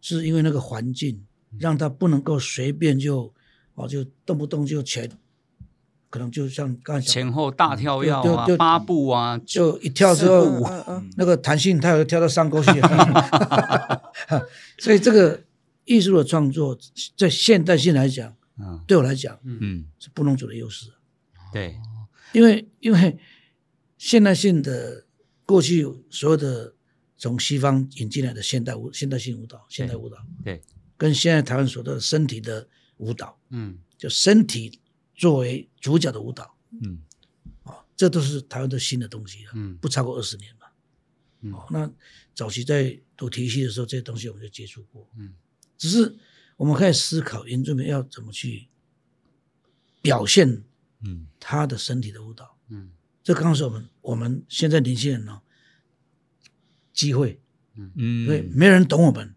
[0.00, 1.26] 是因为那个环境
[1.58, 3.34] 让他不能够随便就
[3.74, 5.10] 哦就动不动就前，
[6.10, 10.62] 可能就像刚才前后大跳跃啊，就就八步啊，就一跳之后
[11.16, 12.70] 那个弹性它有跳到上勾去，
[14.78, 15.42] 所以这个
[15.84, 16.78] 艺术的创作
[17.16, 18.82] 在现代性来讲，嗯。
[18.86, 20.90] 对我来讲嗯，是布农族的优势，
[21.52, 21.76] 对，
[22.32, 23.18] 因为因为
[23.96, 25.04] 现代性的
[25.44, 26.74] 过去所有的
[27.16, 30.62] 从西方引进来的现代舞、现代性舞蹈、现代舞蹈，对，
[30.96, 32.66] 跟现在台湾所的身体的
[32.96, 33.78] 舞蹈，嗯。
[33.98, 34.78] 就身体
[35.18, 37.02] 作为主角的舞蹈，嗯。
[37.64, 39.76] 哦，这都是台湾的新的东西了，嗯。
[39.78, 40.66] 不超过二十年嘛。
[41.40, 41.52] 嗯。
[41.52, 41.90] 哦，那
[42.34, 45.34] 早期在读体系的时候，这些东西我们就接触过，嗯，
[45.76, 46.16] 只是
[46.56, 48.68] 我们开始思考原住民要怎么去
[50.00, 50.62] 表现
[51.04, 51.26] 嗯。
[51.40, 52.92] 他的身体的舞蹈，嗯。
[53.24, 55.42] 这刚好是我们我们现在年轻人呢
[56.92, 57.40] 机会，
[57.74, 59.34] 嗯，因为没人懂我们，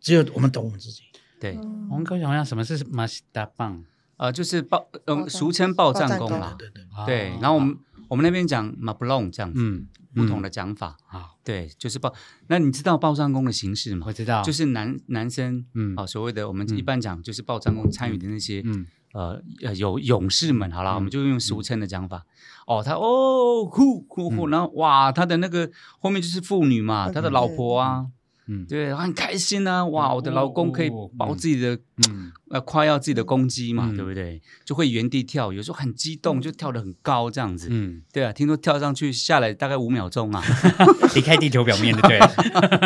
[0.00, 1.02] 只有我们懂我们自己。
[1.40, 1.88] 对，嗯。
[1.90, 3.84] 我们可以想象什么是马西达棒
[4.22, 6.38] 呃，就是报，嗯，俗称报战报战功功。
[6.38, 7.76] 啦，对对，对，然后我们
[8.08, 12.14] 我们那边讲马布隆这样子，嗯不同的讲法，啊，对，就是报。
[12.46, 14.06] 那你知道报战功的形式吗？
[14.06, 14.12] 我？
[14.12, 15.96] 知道，就是男男生，嗯。
[15.96, 16.78] 啊，所谓的我们嗯。
[16.78, 18.86] 一般讲就是报战功参与的那些，嗯。
[19.12, 22.24] 呃呃有勇士们，好了，嗯我们就用俗称的讲法。
[22.66, 28.06] 哦，他哦呼呼呼，然后哇，他的那个后面就是妇女嘛，他的老婆啊，
[28.52, 28.66] 嗯。
[28.66, 32.30] 对，很开心啊，哇，我的老公可以哦保自己的，嗯。
[32.50, 34.40] 呃，夸耀自己的公鸡嘛，嗯对不对？
[34.64, 37.68] 就会原地跳，有时候很激动，就跳得很高这样子。
[37.70, 40.42] 嗯，对啊，听说跳上去下来大概五秒钟啊，
[41.16, 42.18] 离开地球表面的，对，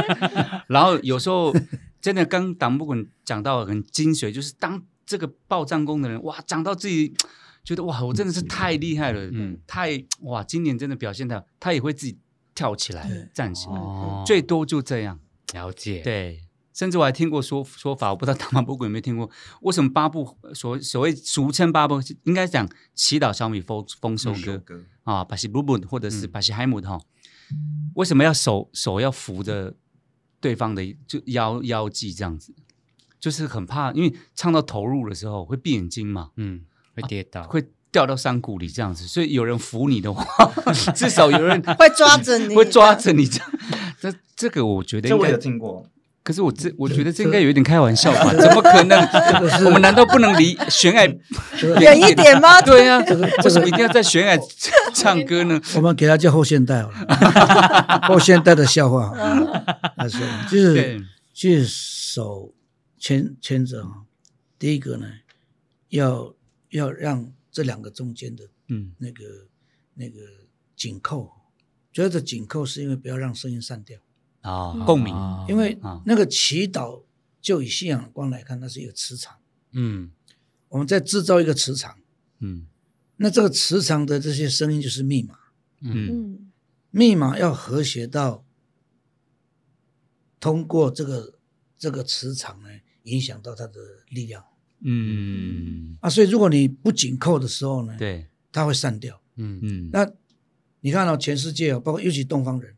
[0.69, 1.53] 然后有时候
[2.01, 7.13] 真的刚党不滚讲到很精髓，就是当这个报账功的人，哇，讲到自己
[7.65, 9.33] 觉得哇，我真的是太厉害了，嗯。
[9.35, 12.17] 嗯，太哇，今年真的表现的，他也会自己
[12.55, 14.23] 跳起来站起来，哦。
[14.25, 15.19] 最多就这样。
[15.53, 19.31] 了解，，对，甚至我还听过说说法，我不知道大马布谷有没有听过，
[19.63, 26.31] 为什么八部所所谓俗称八部，应该讲祈祷小米丰丰收歌歌啊，巴西布布或者是嗯。
[26.31, 27.01] 巴西海姆的哈，
[27.95, 29.75] 为什么要手手要扶着
[30.41, 32.55] 对方的就腰腰际这样子？
[33.19, 40.25] 就是很怕，因为唱到投入的时候会闭眼睛嘛，嗯，会跌倒，会掉到山谷里这样子，所以有人扶你的话，
[40.94, 43.51] 至少有人 会抓着你，会抓着你这样。
[44.01, 45.87] 这这个我觉得应该这我有听过，
[46.22, 48.35] 可是我这我觉得这应该有一点开玩笑吧？
[48.35, 49.01] 怎么可能？
[49.64, 51.07] 我们难道不能离悬崖
[51.81, 52.61] 远一点吗？
[52.61, 52.99] 对呀、
[53.44, 54.37] 为什么一定要在悬崖
[54.92, 55.59] 唱歌呢？
[55.75, 59.12] 我们给他叫后现代好了， 后现代的笑话。
[59.96, 60.20] 他说
[60.51, 61.01] 就是对，
[61.33, 62.53] 去手
[62.99, 64.05] 牵牵着啊，
[64.59, 65.07] 第一个呢，
[65.88, 66.35] 要
[66.70, 68.92] 要让这两个中间的嗯。
[68.99, 69.49] 那个
[69.95, 70.21] 那个
[70.77, 71.33] 紧扣，
[71.90, 73.99] 主要的紧扣是因为不要让声音散掉，
[74.42, 75.47] 啊，共鸣，啊。
[75.49, 76.03] 因为啊。
[76.05, 77.05] 那个祈祷
[77.40, 79.38] 就以信仰光来看，那是一个磁场，
[79.71, 80.12] 嗯。
[80.69, 81.99] 我们在制造一个磁场，
[82.40, 82.66] 嗯。
[83.16, 85.38] 那这个磁场的这些声音就是密码，
[85.81, 86.09] 嗯。
[86.11, 86.53] 嗯。
[86.90, 88.45] 密码要和谐到
[90.38, 91.38] 通过这个
[91.79, 92.69] 这个磁场呢，
[93.05, 94.45] 影响到它的力量
[94.81, 96.09] 嗯，啊。
[96.09, 99.21] 所以如果你不紧扣的时候呢，对，它会散掉。
[99.37, 99.59] 嗯。
[99.62, 100.09] 嗯那
[100.81, 102.75] 你看到、全世界哦，包括尤其东方人，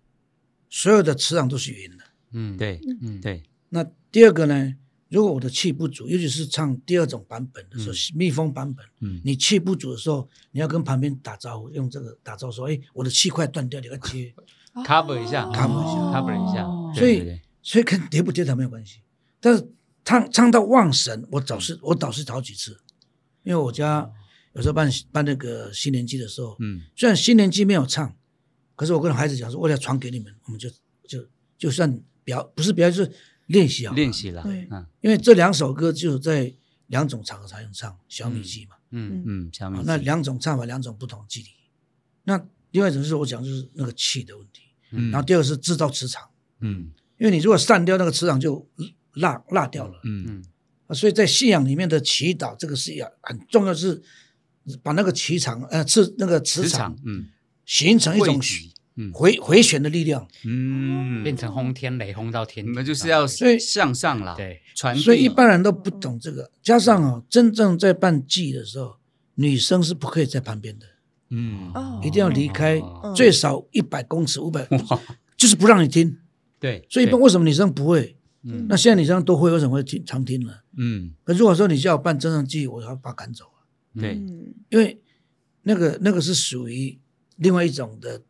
[0.71, 2.05] 所有的磁场都是圆的。
[2.33, 3.21] 嗯，对嗯。
[3.21, 4.75] 对，那第二个呢，
[5.09, 9.21] 如果我的气不足，尤其是唱第二种版本的时候，蜜蜂版本，嗯。
[9.25, 14.33] 你气不足的时候，你要跟旁边打招呼，用这个打招呼说：“哎，我的气快断掉，你要接。
[14.87, 16.63] cover 一下 cover 一下，cover 一下，
[16.99, 19.01] 所以对对”所以跟跌不跌倒没有关系。
[19.41, 19.69] 但是
[20.09, 22.81] 唱唱到忘神，我导师我导师好几次，
[23.43, 24.11] 因为我家
[24.55, 28.17] 有时候办办那个新年祭的时候，嗯虽然新年祭没有唱，
[28.75, 30.71] 可是我跟孩子讲说，为了传给你们，我们就
[31.07, 31.23] 就
[31.59, 33.13] 就算表不是表演，就是
[33.49, 34.11] 练习啊，练。
[34.11, 36.51] 习了，对嗯因为这两首歌只有在
[36.87, 41.49] 两种场合才能唱，小米祭嘛，嗯嗯，小米啊那两种唱法，两种不同距离。
[42.25, 46.27] 那另外一种是我讲就是那个气的问题，嗯然后第二个是制造磁场，
[46.61, 48.67] 嗯因为你如果散掉那个磁场就
[49.19, 50.01] 落落掉了。
[50.05, 50.45] 嗯嗯。
[50.87, 54.03] 啊，所以在信仰里面的祈祷，这个是要很重要，是
[54.83, 57.27] 把那个磁场呃磁那个磁磁场场，嗯。
[57.67, 58.41] 形成一种
[59.13, 60.27] 回回旋的力量。
[60.45, 68.97] 嗯，变成轰天雷轰到天你，们就是要所以向上啦，对，传递，所以一般人都不懂这个，加上哦，真正在办祭的时候，
[69.35, 70.87] 女生是不可以在旁边的，
[71.29, 72.01] 嗯哦。
[72.03, 74.67] 一定要离开哦最少一百公尺、五百，
[75.37, 76.19] 就是不让你听。
[76.59, 78.17] 对，所以一般为什么女生不会？
[78.43, 78.67] 嗯。
[78.69, 80.53] 那现在你这样都会，为什么会听常听呢？
[80.77, 81.13] 嗯。
[81.25, 83.63] 可如果说你叫我办真正祭，我要把她赶走啊，
[84.01, 84.55] 对，嗯。
[84.71, 85.01] 因为
[85.63, 86.99] 那个那个是属于
[87.37, 88.23] 另外一种的，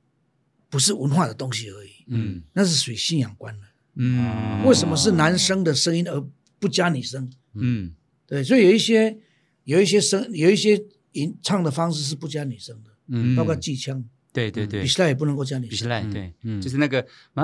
[0.69, 2.43] 不是文化的东西而已，嗯。
[2.53, 3.67] 那是属于信仰观的。
[4.01, 6.25] 嗯，为什么是男生的声音而
[6.59, 7.95] 不加女生，嗯。
[8.27, 9.19] 对，所以有一些
[9.65, 13.35] 有一些声有一些吟唱的方式是不加女生的，嗯。
[13.35, 14.05] 包括技腔，
[14.39, 14.83] 对对对。
[14.83, 15.71] 比，赛也不能够加拟声。
[15.71, 16.13] 比斯赖，嗯。
[16.13, 16.61] 对，嗯。
[16.61, 17.43] 就是那个马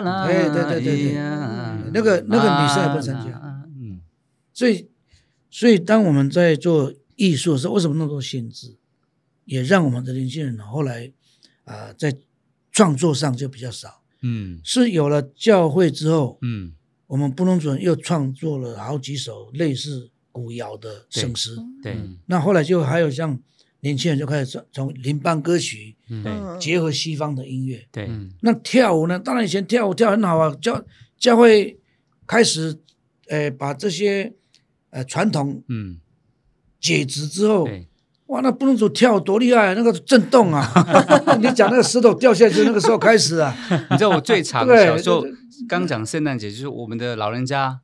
[0.00, 4.00] 拉，哎对对对对呀那个那个女生也不能参加嗯。
[4.52, 4.88] 所以，
[5.50, 8.76] 所以当我们在做艺术的时候，为什么那么多限制？
[9.44, 11.12] 也让我们的年轻人呢后来
[11.64, 12.16] 啊、在
[12.72, 14.02] 创作上就比较少。
[14.22, 14.60] 嗯。
[14.64, 16.72] 是有了教会之后，嗯。
[17.06, 21.54] 我们布隆主任又创作了好几首类似古谣的圣诗。
[21.82, 21.92] 对。
[21.92, 23.38] 嗯那后来就还有像
[23.84, 27.86] 年轻人就开始从从邻邦歌曲对嗯结合西方的音乐。
[27.92, 29.18] 对，嗯那跳舞呢？
[29.18, 30.82] 当然以前跳舞跳很好啊，教
[31.18, 31.78] 教会
[32.26, 32.76] 开始
[33.28, 34.32] 呃把这些
[34.90, 35.98] 呃传统嗯
[36.80, 37.86] 解职之后，对，
[38.28, 40.66] 哇，那不能说跳多厉害，那个震动啊！
[41.40, 43.54] 你讲那个石头掉下去，那个时候开始啊，
[43.90, 45.22] 你知道我最常对小时候
[45.68, 47.80] 刚讲圣诞节，就是我们的老人家，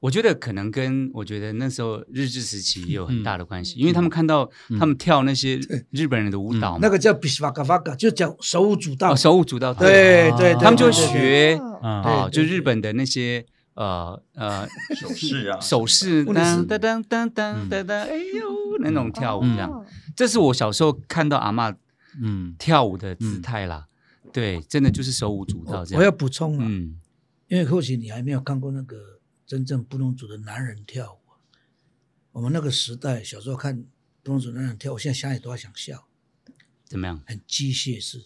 [0.00, 5.58] 我觉得可能跟我觉得那时候日治时期也有很大的关系，因为他们看到他们跳那些
[5.90, 9.12] 日本人的舞蹈嘛，那个叫比斯瓦嘎瓦嘎，就讲手舞足蹈。
[9.12, 12.02] 哦手舞足蹈，哦对对，对他们就学嗯。
[12.02, 15.58] 哦，就日本的那些呃呃 手势啊。
[15.60, 21.74] 手势，问题是当当当当当当当，哎呦那种跳舞这样，这是我小时候看到阿嬷
[22.20, 22.54] 嗯。
[22.58, 23.86] 跳舞的姿态啦。
[24.32, 26.00] 对，真的就是手舞足蹈这样。
[26.00, 26.96] 我要补充啊，嗯，
[27.48, 28.96] 因为或许你还没有看过那个
[29.46, 31.18] 真正布隆族的男人跳舞。
[32.32, 33.84] 我们那个时代小时候看
[34.22, 36.06] 布隆族男人跳舞，现在想起都要想笑，
[36.84, 37.22] 怎么样？
[37.26, 38.24] 很机械式，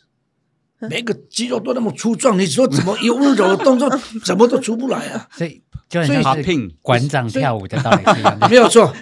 [0.81, 3.89] 每个肌肉都那么粗壮，你说怎么有温柔的动作，
[4.25, 5.29] 怎么都出不来啊？
[5.33, 8.49] 所以就很所以像是馆长跳舞的道理是一样的。
[8.49, 8.93] 没有错，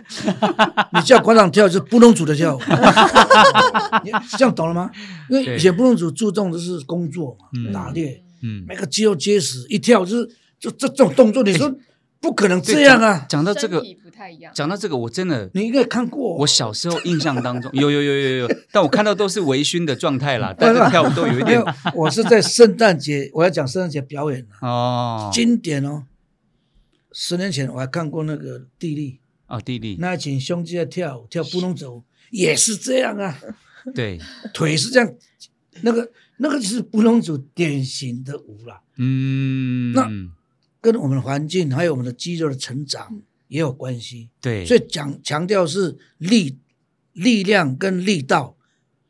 [0.93, 2.61] 你叫馆长跳就是布隆族的跳舞，
[4.05, 4.91] 你这样懂了吗？
[5.31, 10.27] 因为以前布隆族注重的是工作嘛，嗯打猎，嗯，每个肌肉结实，一跳就是
[10.59, 11.73] 就这这种动作，你说
[12.21, 13.27] 不可能这样啊！
[13.29, 14.53] 讲到这个身，体不太一样。
[14.55, 16.35] 讲到这个，我真的，你应该看过。
[16.39, 21.47] 我小时候印象当中有有有有有， 但我看到都是微醺的状态啦，但是跳舞都有一点。
[21.47, 25.31] 没有，我是在圣诞节，我要讲圣诞节表演啊，哦。
[25.33, 26.05] 经典哦。
[27.13, 33.39] 十年前我还看过那个地利，哦，地利，那一群兄弟在跳舞，跳布隆族也是这样啊，
[33.95, 34.19] 对，
[34.53, 35.11] 腿是这样，
[35.81, 40.09] 那个那个就是布隆族典型的舞啦，嗯，那
[40.81, 44.31] 跟我们的环境还有我们的肌肉的成长也有关系。
[44.41, 46.59] 对，所以讲强调是力
[47.13, 48.57] 力量跟力道，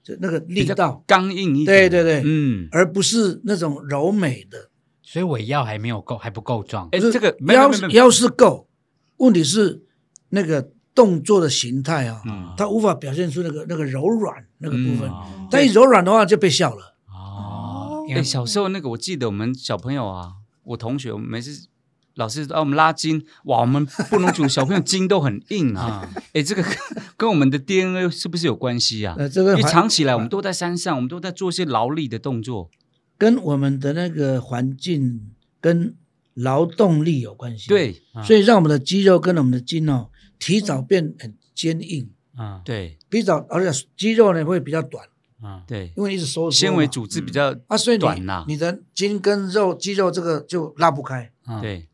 [0.02, 4.70] 就那个力道，刚硬一点，对对对，嗯，而不是那种柔美的。
[5.02, 6.88] 所以尾腰还没有够，还不够壮。
[6.92, 8.68] 哎，这个没有腰腰是够，
[9.16, 9.82] 问题是
[10.28, 12.54] 那个动作的形态啊，嗯。
[12.58, 15.08] 它无法表现出那个那个柔软那个部分。
[15.08, 15.48] 哦。
[15.50, 16.96] 它一柔软的话就被笑了。
[17.06, 20.32] 哦，因哎，为小时候那个我记得我们小朋友啊，
[20.68, 21.68] 我同学我们每次
[22.14, 26.74] 老师啊我们拉筋，哇，我们不能组小朋友筋都很硬啊，啊，哎，这个跟
[27.16, 29.14] 跟我们的 DNA 是不是有关系啊？
[29.18, 32.70] 呃，这个因为环长期以来我们都在山上，我们都在做一些劳力的动作，
[33.16, 35.94] 跟我们的那个环境跟
[36.34, 42.60] 劳动力有关系。，对所以让我们的肌肉跟我们的筋哦提早变很坚硬，啊。
[42.64, 42.98] 对。
[43.10, 45.06] 提早而且肌肉呢会比较短，
[45.42, 51.30] 嗯对，因为一直收缩嘛纤维组织比较啊，所以你短呐，你的筋跟肉肌肉这个就拉不开。
[51.46, 51.88] 嗯，对，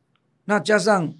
[0.46, 1.12] 那加上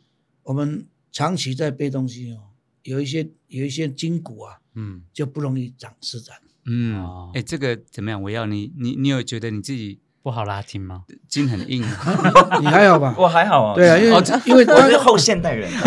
[0.44, 6.36] 我们长期在背东西哦，有一些有一些筋骨啊，嗯，就不容易长施展。
[6.66, 6.98] 嗯。
[7.02, 8.22] 哦，哎，这个怎么样？
[8.22, 11.04] 我要你，你你有觉得你自己不好拉筋吗？
[11.28, 11.82] 筋很硬？
[12.60, 13.14] 你还好吧？
[13.18, 15.70] 我还好啊，对啊，因为、因为我是后现代人，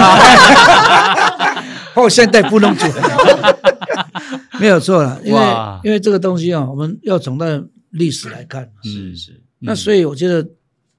[1.95, 2.85] 后现代不能煮，
[4.61, 5.19] 没有错了。
[5.23, 5.81] 因为哇。
[5.83, 8.71] 因为这个东西啊，我们要从它的历史来看。
[8.83, 8.91] 嗯。
[8.91, 10.49] 是是，那所以我觉得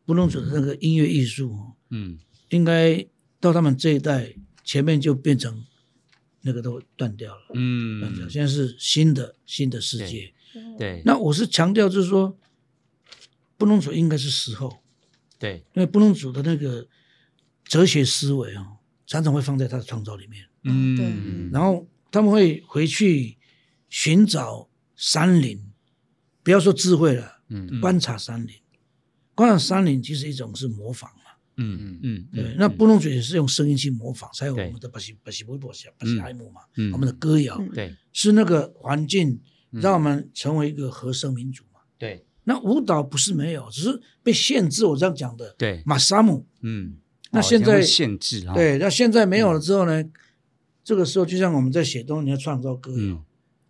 [0.05, 2.19] 不能煮的那个音乐艺术哦，嗯。
[2.51, 3.07] 应该
[3.41, 5.65] 到他们这一代前面就变成
[6.41, 7.41] 那个都断掉了。
[7.53, 10.33] 断掉，嗯，现在是新的新的世界。
[10.79, 12.37] 对那我是强调，就是说，
[13.59, 14.79] 布隆族应该是时候，
[15.39, 16.89] 对，因为布隆族的那个
[17.65, 23.37] 哲学思维哦，常常会放在他的创造里面，嗯，然后他们会回去
[23.89, 25.61] 寻找山林，
[26.43, 27.81] 不要说智慧了，嗯。
[27.81, 28.55] 观察山林，
[29.35, 36.93] 观察山林其实一种是模仿嘛，嗯嗯嗯对，那布农族也是用声音去模仿，才有我们的巴西巴西波波西巴西埃姆嘛，嗯。
[36.93, 37.95] 我们的歌谣对。
[38.13, 39.41] 是那个环境
[39.71, 41.81] 让我们成为一个和声民族嘛。
[41.97, 42.25] 对。
[42.45, 44.87] 那舞蹈不是没有，只是被限制。
[44.87, 46.47] 我这样讲的，对，马萨姆。
[46.63, 46.97] 嗯，
[47.31, 50.03] 那现在限制啊，对，那现在没有了之后呢？
[50.83, 53.25] 这个时候就像我们在写东西，你要创造歌谣，嗯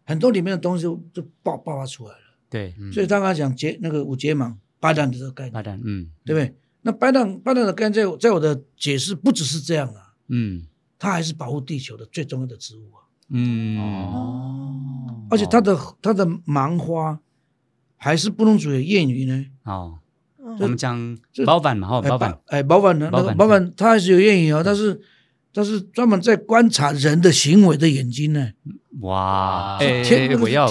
[0.09, 2.21] 很多里面的东西就就爆爆发出来了。
[2.49, 2.91] 对，嗯。
[2.91, 6.55] 所以刚刚讲结那个五结芒八段的这个概念，发展，嗯，对不对？
[6.81, 10.67] 那白浪白浪的概念，在我在我的解释不只是这样啊，嗯。
[10.99, 13.79] 它还是保护地球的最重要的植物啊，嗯。
[13.79, 17.21] 哦，而且它的它的芒花
[17.99, 19.45] 还是布农族的谚语呢。
[19.65, 19.99] 哦，
[20.43, 20.57] 嗯。
[20.59, 24.99] 我们讲这包板嘛，哈，哎包板包哎，保板的那保板个保板，它还是有谚语哦，但是
[25.53, 28.53] 但是专门在观察人的行为的眼睛呢。
[29.01, 30.69] 哇，哎天哎我要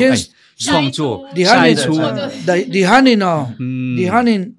[0.58, 1.94] 创作李翰林出，
[2.48, 4.56] 李李翰林哦，嗯，李翰林，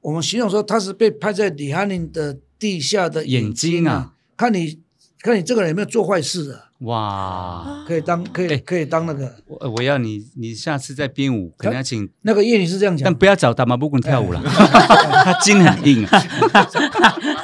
[0.00, 4.12] 我们形容说他是被拍在李翰林的地下的眼睛啊。
[4.36, 4.80] 看你
[5.20, 8.56] 看你这个人有没有做坏事啊，哇，可以当可以哎。
[8.58, 9.36] 可以当那个。
[9.46, 13.04] 我我要你，你下次再编舞，可能要请，那个谚语是这样讲。
[13.04, 16.20] 但，不要找大马布棍跳舞了， 他筋很硬啊。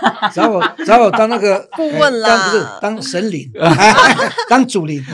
[0.34, 3.50] 找我找我当那个 顾问啦哎当不是当神灵，
[4.48, 5.04] 当主灵，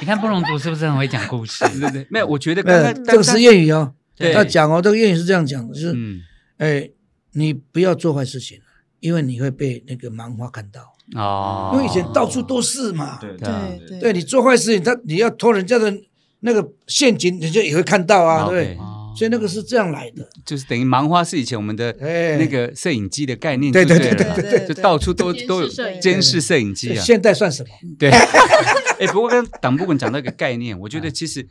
[0.00, 1.64] 你看布隆族是不是很会讲故事？
[1.68, 4.32] 对对对，没有，我觉得刚呃，刚这个是谚语哦，对。
[4.32, 6.20] 他讲哦，这个谚语是这样讲的，就是嗯。
[6.58, 6.88] 哎，
[7.32, 8.58] 你不要做坏事情，
[9.00, 10.80] 因为你会被那个芒花看到，
[11.20, 13.98] 哦，因为以前到处都是嘛，对对啊对。
[14.00, 15.92] 对你做坏事情，他你要偷人家的
[16.40, 18.78] 那个陷阱，人家也会看到啊，哦对不对？
[19.16, 25.68] 哦所以那个是这样来的，就是等于盲花是以前我们的哎，那个摄影机的概念，对对对对对就到处都都有
[26.00, 27.02] 监视摄影机啊。
[27.02, 27.68] 现在算什么？
[27.98, 28.10] 对，
[29.00, 31.48] 哎，不过刚刚党部长讲到一个概念，我觉嗯得其实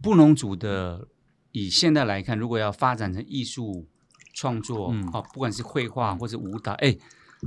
[0.00, 1.08] 布农族的
[1.50, 3.86] 以现在来看，如果要发展成艺术
[4.32, 5.08] 创作，嗯。
[5.12, 6.96] 哦，不管是绘画或者舞蹈，哎，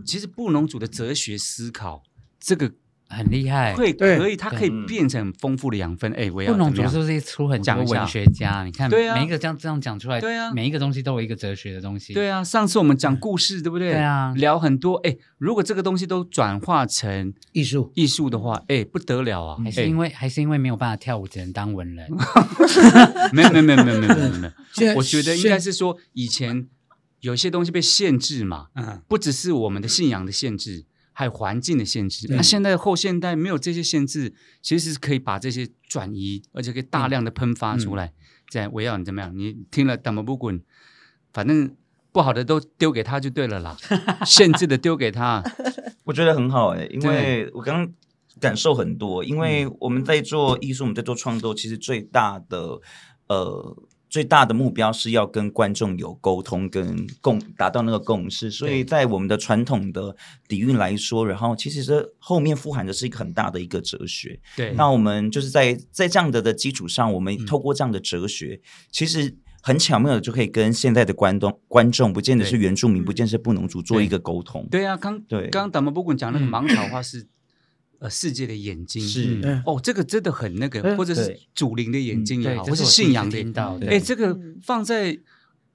[0.06, 2.04] 其实布农族的哲学思考，
[2.40, 2.72] 这个
[3.08, 3.74] 很厉害。
[3.76, 6.12] 会可以，它可以嗯变成很丰富的养分。
[6.14, 8.64] 哎，我要布农族是不是出很多文学家？
[8.64, 12.14] 你看，对啊每一个这样这样讲出来，对啊每一个东西都有一个哲学的东西。
[12.14, 13.92] 对啊，上次我们讲故事，对不对？
[13.92, 14.96] 对啊聊很多。
[14.98, 19.58] 哎，如果这个东西都转化成艺术艺术的话，哎，不得了啊！
[19.64, 22.06] 还是因为还是因为没有办法跳舞，只能当文人。
[22.06, 24.52] 哎 没有没有没有没有没有没有没
[24.88, 26.68] 有， 我觉得应该是说以前
[27.22, 30.86] 有些东西被限制嘛，嗯，不只是我们的信仰的限制，
[31.18, 32.28] 还有环境的限制。
[32.28, 38.12] 对那现在后现代没有这些限制，其实是可以把这些转移，而且可以大量的喷发出来。
[38.50, 39.36] 在围绕你怎么样？
[39.36, 40.62] 你听了怎么不滚，
[41.34, 41.74] 反正
[42.12, 43.78] 不好的都丢给他就对了啦，
[44.26, 45.42] 限制的丢给他。
[46.04, 47.94] 我觉得很好哎、因对为我刚刚
[48.40, 52.80] 感受很多，因为我们在做艺术，我们在做创作，其实最大的
[53.28, 53.78] 呃
[54.16, 58.50] 最大的目标是要跟观众有沟通，跟共达到那个共识。
[58.50, 60.16] 所以在我们的传统的
[60.48, 64.40] 底蕴来说，然后其实这后面富含的是一个很大的一个哲学。
[64.56, 74.66] 对，那我们就是在在这样的的基础上，我们透过这样的哲学，其实很巧妙的就可以跟现在的观众观众，不见得是原住民，嗯不见得是布农族做一个沟通。
[74.72, 77.28] 对啊，刚对刚刚打么不管讲那个嗯芒草话是。
[78.06, 83.40] 呃，世界的眼睛是嗯哦，这个真的很那个，嗯或者是对祖灵的眼睛也，好，或是信仰的。
[83.88, 85.18] 哎，这个嗯放在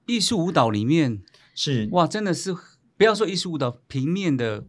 [0.05, 1.21] 艺术舞蹈里面，
[1.53, 2.55] 是哇，真的是
[2.95, 4.63] 不要说艺术舞蹈，平面的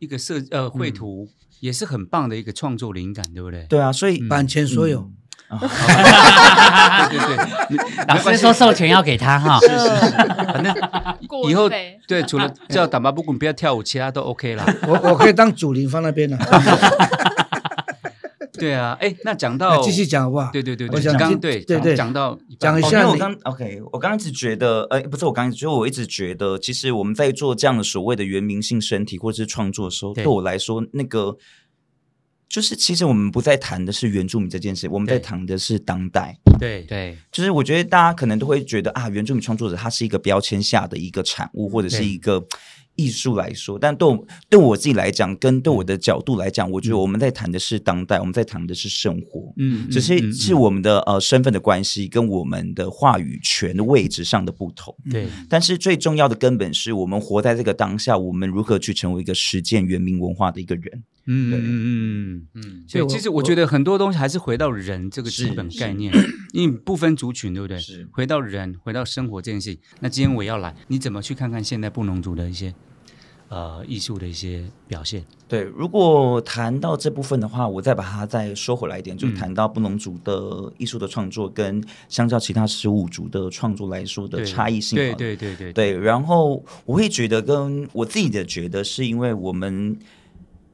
[0.00, 1.28] 一个设呃绘图、
[1.60, 3.64] 也是很棒的一个创作灵感，对不对？
[3.68, 5.14] 对啊，所以版权所有，嗯
[5.60, 7.76] 对对 对，你
[8.08, 9.58] 老师说授权要给他哈，
[10.52, 10.74] 反正
[11.48, 14.64] 以后费对除了叫打巴布滚不要跳舞，其他都 OK 啦。
[14.86, 16.38] 我我可以当主灵放那边了，
[18.58, 20.50] 对啊，哎，那讲到那继续，讲好不好？
[20.52, 30.24] 对对对对，我想听刚对对对讲到讲一下我刚 OK，我刚刚一直觉得，呃，不是我刚刚，就我一直觉得，其实我们在做这样的所谓的原民性身体或者是创作的时候，对。
[30.24, 31.36] 对我来说，那个
[32.54, 36.38] 就是其实我们不再谈的是原住民这件事，我们在谈的是当代。
[36.56, 36.82] 对。
[36.82, 42.40] 对，就是我觉得大家可能都会觉得啊，原住民创作者他是一个标签下的一个产物，或者是一个
[42.96, 49.52] 艺术来说，但对我对我自己来讲，跟对我的角度来讲，我觉得我们在谈的是当代，我们在谈的是生活。
[49.56, 55.26] 嗯，只是嗯是我们的呃身份的关系跟我们的话语权的位置上的不同，对。
[55.48, 61.02] 但是最重要的根本是我们活在这个当下，我们如何去成为一个实践原民文化的一个人。
[61.26, 61.58] 嗯对。
[61.58, 62.46] 嗯嗯。
[62.54, 62.84] 嗯。
[62.86, 66.12] 所以其实我觉得很多东西还是回到人这个基本概念，
[66.54, 67.76] 因为不分族群，对不对？
[67.80, 69.82] 是回到人，回到生活这件事情。
[69.98, 72.72] 那今天我要来，你怎么去看看现代布农族的一些
[73.48, 75.24] 呃艺术的一些表现？
[75.48, 84.94] 对，如果谈到这部分的话，我再把它再说回来一点，就嗯谈到布农族的艺术的创作跟相较其他十五族的创作来说的差异性。
[84.94, 89.98] 对对对对对，然后我会觉得跟我自己的觉得，是因为我们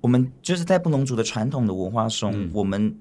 [0.03, 2.95] 我们就是在布农族的传统的文化中，嗯我们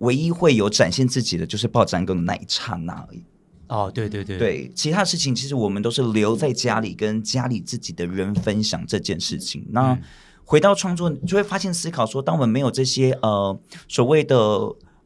[0.00, 3.24] 唯一会有展现自己的，就是报展更的那一刹那而已。
[3.68, 9.62] 哦，对对对对，其他事情其实我们都是留在家里跟家里自己的人分享这件事情。
[9.62, 9.98] 嗯那
[10.44, 14.36] 回到创作，就会发现思考说，当我们没有这些呃所谓的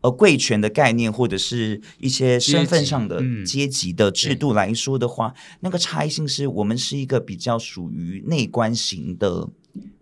[0.01, 9.47] 呃贵权的概念，或者是一些身份上的阶级嗯阶级的制度来说的话，那个差异性是我们是一个比较属于内观型的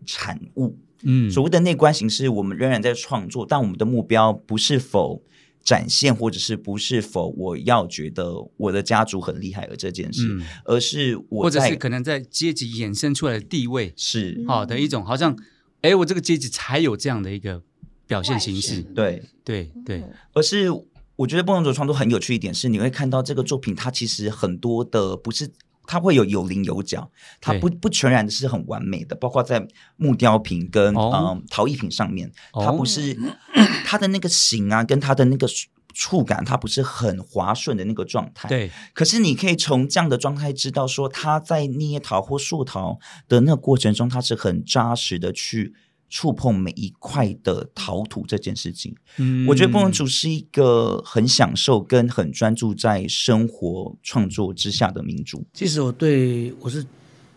[0.06, 0.78] 产物。
[1.02, 1.30] 嗯。
[1.30, 5.22] 所谓的内观形式我们仍然在创作，但我们的目标不是否
[5.62, 10.42] 展现，或者是不是否我要觉得我的家族很厉害而这件事，嗯。
[10.64, 15.36] 而是我在或者是可能在阶级衍生出来的地位，是好、的一种，好像，
[15.82, 17.62] 哎，我这个阶级才有这样的一个
[18.06, 20.70] 表现形式，对，对对，而是
[21.16, 25.50] 我觉得不同种创作很有趣一点是，你会看到这个作品，它其实很多的不是。
[25.86, 27.10] 它会有有棱有角，
[27.40, 29.66] 它不不全然是很完美的，包括在
[29.96, 31.10] 木雕品跟、哦。
[31.12, 32.64] 嗯陶艺品上面，哦。
[32.64, 33.16] 它不是、
[33.84, 35.46] 它的那个形啊，跟它的那个
[35.92, 45.74] 触感，它不是很滑顺的那个状态。，对，可是你可以从这样的状态知道，说它在捏陶或塑陶的那个过程中，它是很扎实的去
[46.12, 48.94] 触碰每一块的陶土这件事情。
[49.16, 49.46] 嗯。
[49.46, 55.42] 我觉得不能主是一个很享受跟很专注在生活创作之下的民族。
[55.54, 56.84] 其实我对我是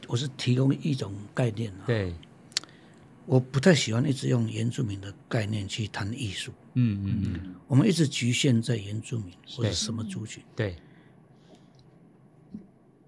[0.07, 2.13] 我是提供一种概念啊，对，
[3.25, 10.43] 我不太喜欢一直用原住民的概念去谈艺术，嗯嗯嗯，我们一直局限在原住民或者什么族群。
[10.53, 10.75] 对，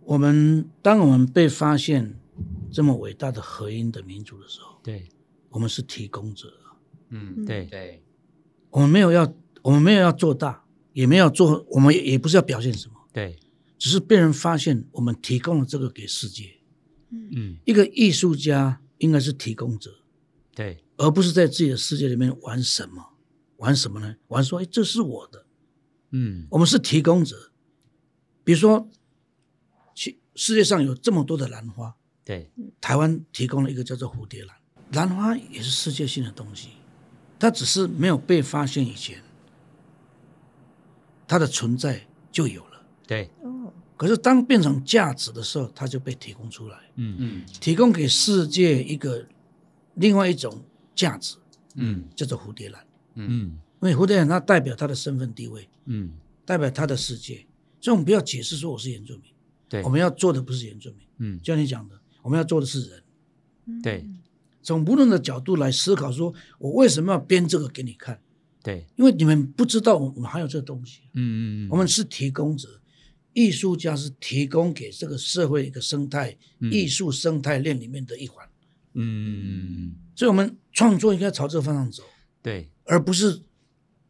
[0.06, 2.16] 我们当我们被发现
[2.72, 5.08] 这么伟大的合音的民族的时候，对，
[5.50, 6.54] 我们是提供者，
[7.10, 7.66] 嗯，对。
[7.66, 8.04] 对，
[8.70, 13.38] 我们没有要我们没有要做大，也没有做，我们也也不是要表现什么，对，
[13.78, 16.58] 只是被人发现我们提供了这个给世界。
[17.10, 19.92] 嗯，一个艺术家应该是提供者，
[20.54, 23.14] 对，而不是在自己的世界里面玩什么，
[23.58, 24.18] 玩什么呢？
[24.28, 25.46] 玩说，哎，这是我的，
[26.12, 27.52] 嗯，我们是提供者。
[28.44, 28.90] 比如说，
[29.96, 34.56] 世世界上有这么多的兰花，对，台湾提供了一个叫做蝴蝶兰，
[34.92, 36.70] 兰花也是世界性的东西，
[37.38, 39.22] 它只是没有被发现以前，
[41.28, 42.82] 它的存在就有了。
[43.06, 47.16] 对，哦，可是当变成价值的时候，它就被提供出来，嗯。
[47.20, 49.26] 嗯提供给世界一个
[49.96, 50.64] 另外一种
[50.96, 51.36] 价值，
[51.76, 52.06] 嗯。
[52.16, 52.86] 叫做蝴蝶兰。
[53.16, 53.60] 嗯。
[53.82, 56.12] 因为蝴蝶兰它代表它的身份地位，嗯，
[56.46, 57.46] 代表它的世界，
[57.80, 59.24] 所以我们不要解释说我是原住民，
[59.70, 61.40] 对，我们要做的不是原住民，嗯。
[61.40, 63.04] 就像你讲的，我们要做的是人。
[63.84, 64.06] 对
[64.62, 68.20] 从不同的角度来思考，说我为什么要编这个给你看？
[68.64, 72.82] 对，因为你们不知道我们还有这个东西，嗯嗯嗯，我们是提供者，
[73.32, 76.70] 艺术家是提供给这个社会一个生态、嗯。
[76.72, 78.46] 艺术生态链里面的一环，
[78.94, 82.04] 嗯嗯嗯，所以我们创作应该朝这个方向走，
[82.42, 82.70] 对。
[82.84, 83.42] 而不是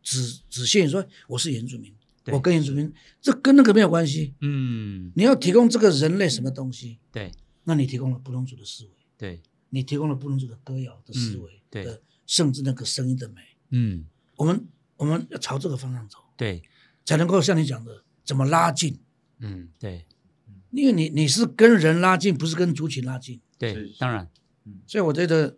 [0.01, 1.93] 只只限于说我是原住民，
[2.31, 2.91] 我跟原住民
[3.21, 4.33] 这跟那个没有关系。
[4.41, 5.11] 嗯。
[5.15, 7.31] 你要提供这个人类什么东西，对。
[7.63, 11.84] 那你提供了不同族的思维，对，你提供了布农族的歌谣的思维，嗯对。
[11.84, 13.41] 的甚至那个声音的美。
[13.70, 14.05] 嗯。
[14.36, 16.61] 我们我们要朝这个方向走，对。
[17.05, 18.99] 才能够像你讲的怎么拉近，
[19.39, 20.05] 嗯对。
[20.72, 23.39] 因为你你是跟人拉近，不是跟族群拉近。
[23.57, 24.30] 对，当然
[24.86, 25.57] 所以我觉得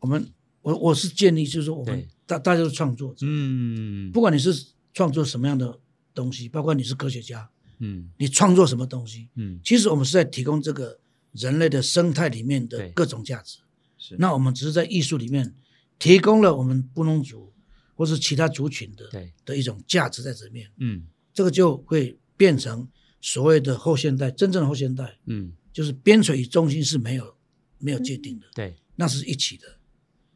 [0.00, 0.30] 我们
[0.60, 4.10] 我我是建议，就是说我们大大家都是创作者，嗯。
[4.12, 4.52] 不管你是
[4.92, 5.78] 创作什么样的
[6.12, 7.48] 东西，包括你是科学家，
[7.78, 8.10] 嗯。
[8.18, 9.60] 你创作什么东西，嗯。
[9.64, 10.98] 其实我们是在提供这个
[11.32, 13.58] 人类的生态里面的各种价值。
[13.96, 14.16] 是。
[14.18, 15.54] 那我们只是在艺术里面
[15.98, 17.52] 提供了我们布农族
[17.94, 19.32] 或是其他族群的对。
[19.44, 21.06] 的一种价值在这里面，嗯。
[21.32, 22.88] 这个就会变成
[23.20, 25.52] 所谓的后现代，真正的后现代嗯。
[25.72, 27.36] 就是边陲与中心是没有
[27.78, 28.76] 没有界定的，对。
[28.96, 29.78] 那是一起的，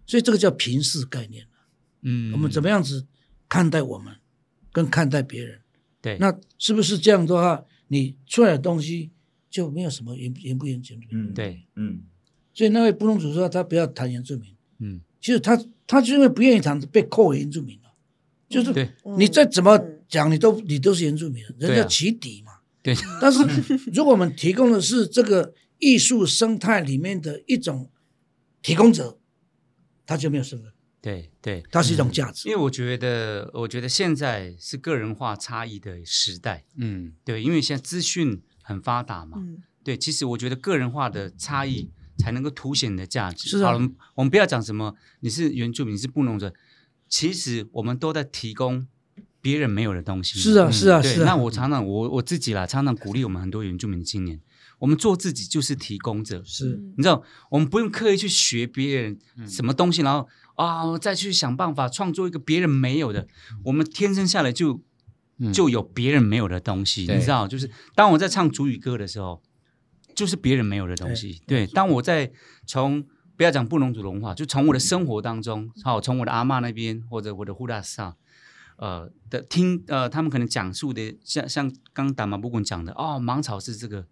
[0.06, 1.48] 所以这个叫平视概念。
[2.02, 3.06] 嗯，我们怎么样子
[3.48, 4.16] 看待我们，
[4.70, 5.60] 跟看待别人，
[6.00, 6.16] 对。
[6.18, 9.10] 那是不是这样的话，你出来的东西
[9.52, 11.06] 就没有什么原原不原住民？
[11.12, 12.02] 嗯，对嗯，
[12.52, 15.00] 所以那位布农族说他不要谈原住民，嗯。
[15.20, 17.92] 其实他他就因为不愿意谈，被扣为原住民了。
[18.48, 19.78] 就是你再怎么
[20.08, 22.54] 讲，你都你都是原住民，人家起底嘛。
[22.82, 22.92] 对。
[23.20, 23.38] 但是
[23.94, 27.88] 如果我们提供的是这个艺术生态里面的一种
[28.62, 29.18] 提供者，
[30.04, 32.48] 他就没有身份，对对，它是一种价值。
[32.48, 37.12] 因为我觉得我觉得现在是个人化差异的时代，嗯。
[37.24, 43.48] 对，因为现在资讯很发达嘛，嗯对，其实我觉得个人化的差异才能够凸显你的价值。
[43.48, 46.54] 是啊好了，我们不要讲什么你是原住民，你是布农者，
[47.08, 48.86] 其实我们都在提供
[49.40, 50.38] 别人没有的东西。
[50.38, 51.24] 是啊，嗯是啊，对，是啊。
[51.26, 54.40] 那我常常我我自己啦，常常鼓励我们很多原住民青年，
[54.78, 56.40] 我们做自己就是提供者。
[56.44, 63.26] 是你知道，我们不用刻意去学别人什么东西，然后啊、再去想办法创作一个别人没有的。
[63.64, 64.82] 我们天生下来就嗯
[65.50, 67.16] 就有别人没有的东西，对。
[67.16, 69.42] 你知道，就是当我在唱主语歌的时候，
[70.14, 71.40] 就是别人没有的东西。
[71.46, 72.30] 对，当我在
[72.66, 73.02] 从
[73.34, 78.14] 不要讲布农族文化，就从我的生活当中，好，从我的阿嬷那边或者我的呼大萨，
[78.76, 84.06] 呃的听呃，他们可能讲述的像像刚达马布滚讲的哦，芒草是这个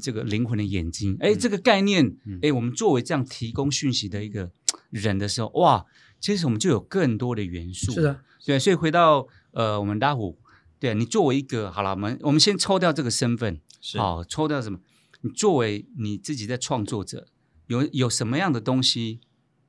[0.00, 4.50] 这个灵魂的眼睛，哎，这个概念，哎，我们作为这样提供讯息的一个
[4.90, 5.84] 人的时候，哇，
[6.20, 7.92] 其实我们就有更多的元素。
[7.92, 10.38] 是的，对，所以回到呃，我们拉虎，
[10.78, 14.78] 对你作为一个好了，我们我们先抽掉这个身份，是好、抽掉什么？
[15.22, 17.26] 你作为你自己在创作者，
[17.68, 19.20] 有有什么样的东西，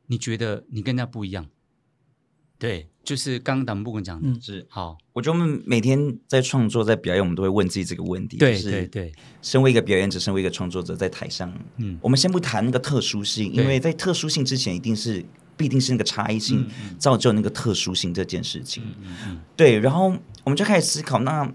[0.08, 1.48] 你觉得你跟人家不一样？
[2.60, 4.66] 对，就是刚刚咱们不跟讲的，嗯是。
[4.68, 8.36] 好，我觉得我们每天在创作、在表演，我们都会问自己这个问题。
[8.38, 15.24] 对就是对对，身为一个表演者，身为一个创作者，在台上，嗯我们先不谈那个特殊性，因为在特殊性之前，一定是
[15.58, 16.66] 必定是那个差异性、
[16.98, 18.84] 造就那个特殊性这件事情。
[19.02, 21.52] 嗯对，然后我们就开始思考，那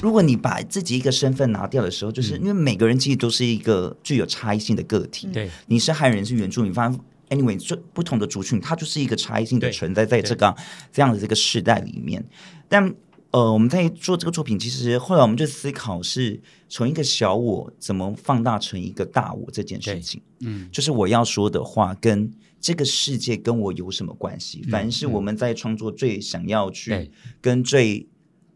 [0.00, 5.28] 如果你把自己一个身份拿掉的时候，就是因为每个人其实都是一个具有差异性的个体。
[5.32, 7.00] 对你是汉人，是原住民，反正
[7.30, 10.54] anyway，就不同的族群，它就是一个差异性的存在在这个
[10.92, 12.22] 这样的这个时代里面。
[12.68, 12.92] 但
[13.30, 20.20] 呃，我们在做这个作品，其实后来我们就思考是从一个小我怎么放大成一个大我这件事情。
[20.40, 22.30] 嗯就是我要说的话跟
[22.64, 24.62] 这个世界跟我有什么关系？
[24.70, 27.10] 反而是我们在创作最想要去
[27.42, 28.08] 跟最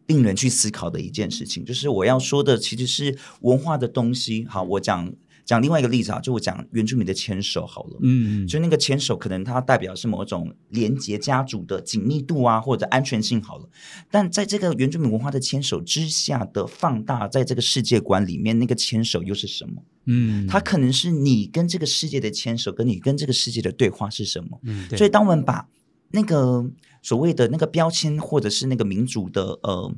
[0.07, 4.47] 令人去思考的一件事情，就是我要说的其实是文化的东西。
[4.49, 5.13] 好，我讲
[5.45, 7.99] 讲另外一个例子啊，就我讲原住民的牵手好了。
[8.01, 13.69] 嗯嗯就那个牵手，可能它代表是某种连结家族的紧密度啊，或者安全性好了。
[14.11, 19.83] 但在这个原住民文化的牵手之下的放大，在这个世界观里面，那个牵手又是什么？
[20.11, 24.59] 嗯，它可能是你跟这个世界的牵手，跟你跟这个世界的对话是什么？
[24.65, 25.69] 嗯所以，当我们把
[26.13, 26.65] 那个
[27.03, 29.95] 所谓的那个标签，或者是那个民主的呃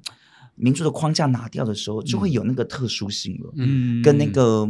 [0.56, 4.02] 民主的框架拿掉的时候，就会有那个特殊性了，嗯。
[4.02, 4.68] 跟那个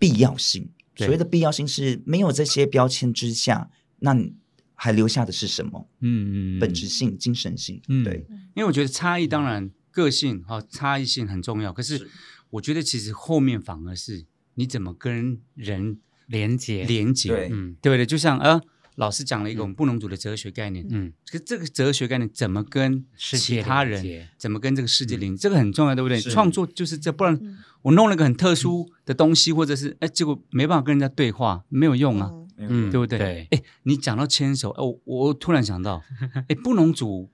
[0.00, 0.68] 必要性。
[0.96, 1.06] 对。
[1.06, 4.34] 所谓的必要性是没有这些标签之下，那你
[4.74, 5.88] 还留下的是什么？
[6.00, 8.02] 嗯嗯本质性、精神性，嗯。
[8.02, 12.10] 对，因为我觉得差异当然个性哈、差异性很重要，可是。
[12.48, 14.24] 我觉得其实后面反而是
[14.56, 17.92] 你怎么跟人连接，连接，对嗯对。
[17.92, 18.04] 不对？
[18.04, 18.60] 就像呃，
[18.96, 26.18] 老师讲了一个我们布农族的哲学概念，嗯，可是这个哲学概念怎么跟其他人，怎么跟这个世界连接，这个很重要，对不对？
[26.20, 26.30] 是。
[26.30, 27.38] 创作就是这，不然
[27.82, 32.30] 我弄了一个很特殊的东西，或者是哎，结果没办法跟人家对话，没有用啊。
[32.58, 32.90] 嗯。
[32.90, 33.18] 对不对？
[33.18, 36.02] 对哎，你讲到牵手，哦，我我突然想到，
[36.48, 37.30] 哎，布农族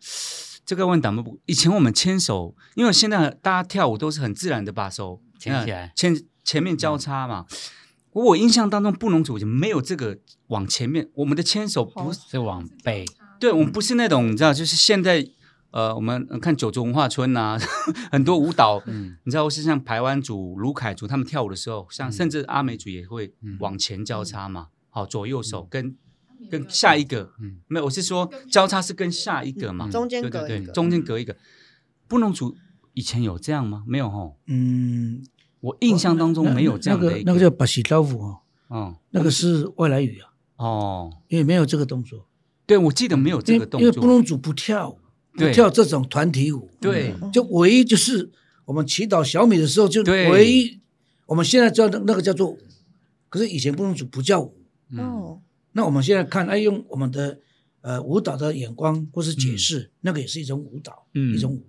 [0.67, 1.41] 这个问党不？
[1.47, 5.87] 以前我们牵手，因为现在大家跳舞都是很自然的把手牵起来。
[5.87, 6.15] 呃牵
[6.45, 7.47] 前面交叉嘛。
[8.13, 10.19] 我印象当中，布农族就没有这个
[10.49, 13.07] 往前面，我们的牵手不是，往背，
[13.41, 15.27] 对我们不是那种你知道，就是现在
[15.71, 17.59] 呃，我们看九州文化村呐、
[18.13, 19.17] 很多舞蹈，嗯。
[19.25, 25.97] 你知道是像台湾族、卢凯族他们跳舞的时候，像甚至阿美族也会往前交叉嘛，好左右手跟
[26.51, 27.61] 跟下一个，嗯。
[27.69, 30.73] 没有，我是说交叉是跟下一个嘛，中间对对对隔一个。
[30.73, 31.35] 中间隔一个。
[32.07, 32.55] 布农族
[32.93, 33.85] 以前有这样吗？
[33.87, 35.25] 没有吼，嗯，
[35.63, 38.39] 我印象当中没有这样的一那个那个叫巴西刀舞哦，
[38.69, 38.95] 嗯。
[39.13, 42.27] 那个是外来语啊，哦，因为没有这个动作，
[42.67, 43.81] 对，我记得没有这个动作。
[43.81, 44.99] 因为布个动作，农族不跳，
[45.33, 47.15] 不跳这种团体舞，对。
[47.33, 48.31] 就唯一就是
[48.65, 50.81] 我们祈祷小米的时候，就唯一
[51.27, 52.59] 我们现在叫的那个叫做舞，
[53.29, 54.57] 可是以前布农族不叫舞。
[54.97, 55.41] 哦，
[55.73, 57.39] 那我们现在看，哎，用我们的
[57.83, 61.35] 呃舞蹈的眼光或是解释，那个也是一种舞蹈，嗯。
[61.35, 61.63] 一种舞，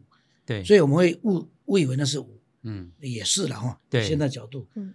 [0.45, 3.79] 对，所以我们会误误以为那是舞，嗯也是了哈。
[3.89, 4.93] 对现在角度，嗯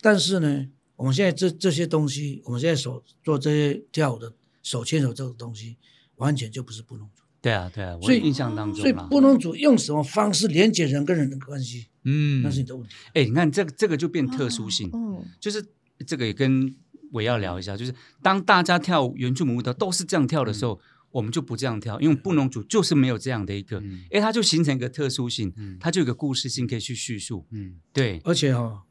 [0.00, 5.76] 但是呢，我们现在这这些东西，我们现在手做这些跳舞的手牵手这个东西，
[6.16, 7.22] 完全就不是布农族。
[7.40, 12.94] 对啊对啊，我所以印象当中啦所以布农族用什么方式连接人跟人的关系，嗯那是你的问题。
[13.14, 15.64] 哎，你看这个这个就变特殊性，嗯就是
[16.06, 16.74] 这个也跟
[17.12, 20.80] 我要聊一下，就是当大家跳原住民舞蹈都是这样跳的时候，
[21.14, 24.04] 我们就不这样跳，因为布农族就是没有这样的一个，嗯。
[24.10, 27.78] 哎，它就形成一个特殊性嗯，它就有一个故事性可以去叙述，嗯。
[27.92, 28.20] 对。
[28.24, 28.82] 而且哈、哦，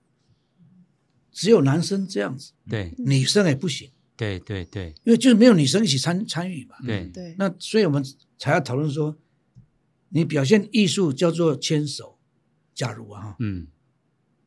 [1.33, 2.93] 只有男生这样子，对。
[2.97, 4.93] 女生也不行，对对对。
[5.03, 6.77] 因为就是没有女生一起参参与嘛。
[6.85, 8.01] 对，对，那所以我们
[8.39, 9.17] 才要讨论说，
[10.07, 12.17] 你表现艺术叫做牵手，
[12.73, 13.67] 假如啊哈，嗯。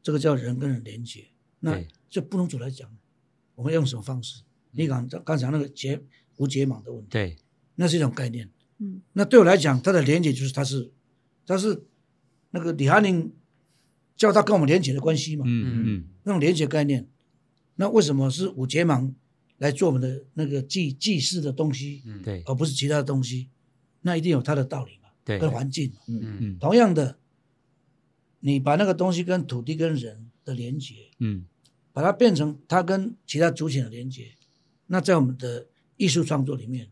[0.02, 1.26] 这个叫人跟人连接。
[1.60, 1.88] 那对。
[2.08, 2.88] 就不能主来讲，
[3.56, 4.42] 我们用什么方式？
[4.70, 6.02] 你刚刚才那个结
[6.36, 7.36] 无解码的问题，对
[7.76, 8.50] 那是一种概念。
[8.78, 9.00] 嗯。
[9.14, 10.90] 那对我来讲，它的连接就是它是，
[11.46, 11.84] 它是
[12.50, 13.32] 那个李翰林
[14.16, 16.04] 叫他跟我们连接的关系嘛，嗯嗯。
[16.24, 17.08] 那种连接概念。
[17.76, 19.14] 那为什么是五节芒
[19.58, 22.20] 来做我们的那个祭祭祀的东西，嗯。
[22.22, 22.42] 对。
[22.46, 23.48] 而不是其他的东西？
[24.02, 25.38] 那一定有它的道理嘛，对。
[25.38, 26.00] 跟环境嘛。
[26.08, 26.58] 嗯嗯。
[26.58, 27.18] 同样的，
[28.40, 31.44] 你把那个东西跟土地跟人的连接，嗯。
[31.92, 34.34] 把它变成它跟其他族群的连接，
[34.88, 35.66] 那在我们的
[35.96, 36.90] 艺术创作里面，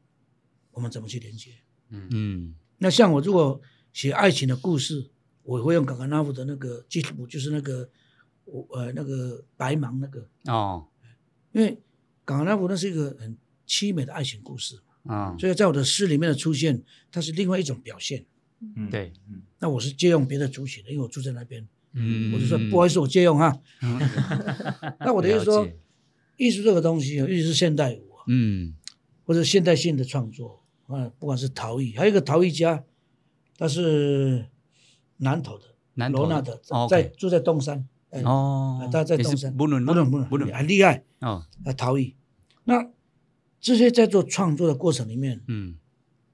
[0.75, 1.51] 我们怎么去连接？
[1.89, 2.09] 嗯。
[2.11, 2.55] 嗯。
[2.79, 3.61] 那像我如果
[3.93, 5.11] 写爱情的故事，
[5.43, 7.89] 我会用冈格纳夫的那个基础，就是那个
[8.45, 10.87] 我呃那个白芒那个，哦。
[11.53, 11.81] 因为
[12.25, 15.37] 冈格纳夫那是一个很凄美的爱情故事，啊。
[15.39, 18.27] 所以在我的诗里面的出现，它是另外一种表现。
[18.77, 18.91] 嗯。
[18.91, 19.13] 对，
[19.61, 22.33] 那我是借用别的族群的，因为我住在那边，嗯。
[22.35, 23.57] 我就说不好意思，我借用哈。
[23.83, 23.99] 嗯。
[25.01, 25.69] 那我的意思说，
[26.37, 28.75] 艺术这个东西，尤其是现代舞啊，嗯。
[29.27, 32.85] 或者现代性的创作啊，不管是陶艺，还有一个陶艺家，
[33.57, 34.47] 他是
[35.19, 35.65] 南投的，
[35.95, 42.17] 南罗纳的，哦在住在东山，哎哦啊，他在东山，不能不能不能很厉害哦啊，陶艺。
[42.65, 42.91] 那
[43.61, 45.77] 这些在做创作的过程里面，嗯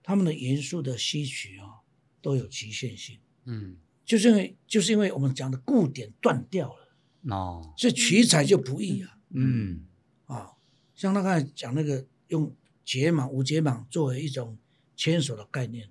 [0.03, 1.87] 他们的元素的吸取啊，
[2.21, 9.19] 都有局限性，嗯就是因为就是因为我们讲的固点断掉了，哦所以取材就不易啊。
[9.33, 9.87] 嗯
[10.27, 10.51] 啊，
[10.97, 12.53] 像他刚才讲那个用
[12.91, 14.59] 解码无解码作为一种
[14.97, 15.89] 牵手的概念，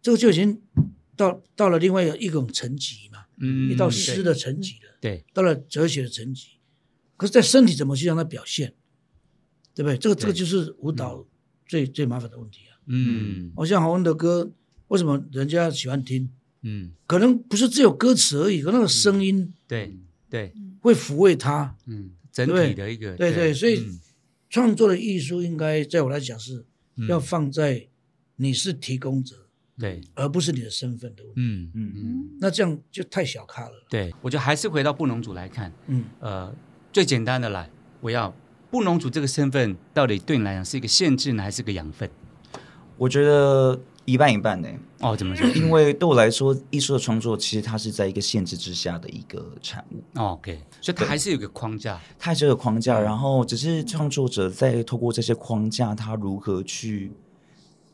[0.00, 0.62] 这个就已经
[1.16, 6.50] 到到了另外一种层级嘛，嗯一到诗的层级了，对到了哲学的层级。
[7.16, 8.74] 可是，在身体怎么去让它表现，
[9.74, 9.98] 对不对？
[9.98, 11.26] 这个这个就是舞蹈
[11.66, 12.78] 最最麻烦的问题啊。
[12.86, 14.52] 嗯我像洪恩的歌，
[14.86, 16.30] 为什么人家喜欢听？
[16.62, 19.98] 嗯可能不是只有歌词而已，可那个声音对
[20.30, 21.76] 对会抚慰他。
[21.86, 24.00] 嗯整对体的一个对对，所以嗯
[24.54, 27.08] 创作的艺术应该在我来讲是嗯。
[27.08, 27.88] 要放在
[28.36, 29.34] 你是提供者，
[29.76, 30.00] 对。
[30.14, 31.40] 而不是你的身份的问题。
[31.40, 31.72] 嗯。
[31.74, 31.92] 嗯。
[31.96, 32.28] 嗯。
[32.40, 33.84] 那这样就太小咖了。
[33.90, 36.54] 对，我觉得还是回到布农族来看，嗯，呃，
[36.92, 37.68] 最简单的来，
[38.00, 38.32] 我要
[38.70, 42.08] 布农族这个身份到底对你来讲是一个限制呢，还是个养分？
[42.96, 44.68] 我觉得一半一半呢、
[45.04, 45.46] 哦，怎么说？
[45.50, 52.00] 因为对我来说，艺术的创作其实它是在一个限制之下的一个产物，哦，OK，所以它还是有个框架。
[52.18, 57.12] 它还是有个框架，然后只是创作者在透过这些框架，他如何去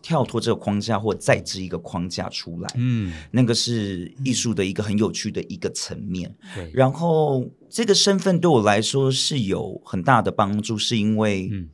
[0.00, 6.32] 跳脱这个框架，或再织一个框架出来，嗯，那个是艺术的一个很有趣的一个层面。
[6.54, 11.68] 对，然后这个身份对我来说是有很大的帮助，是因为嗯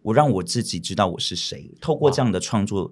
[0.00, 2.90] 我让我自己知道我是谁，透过这样的创作。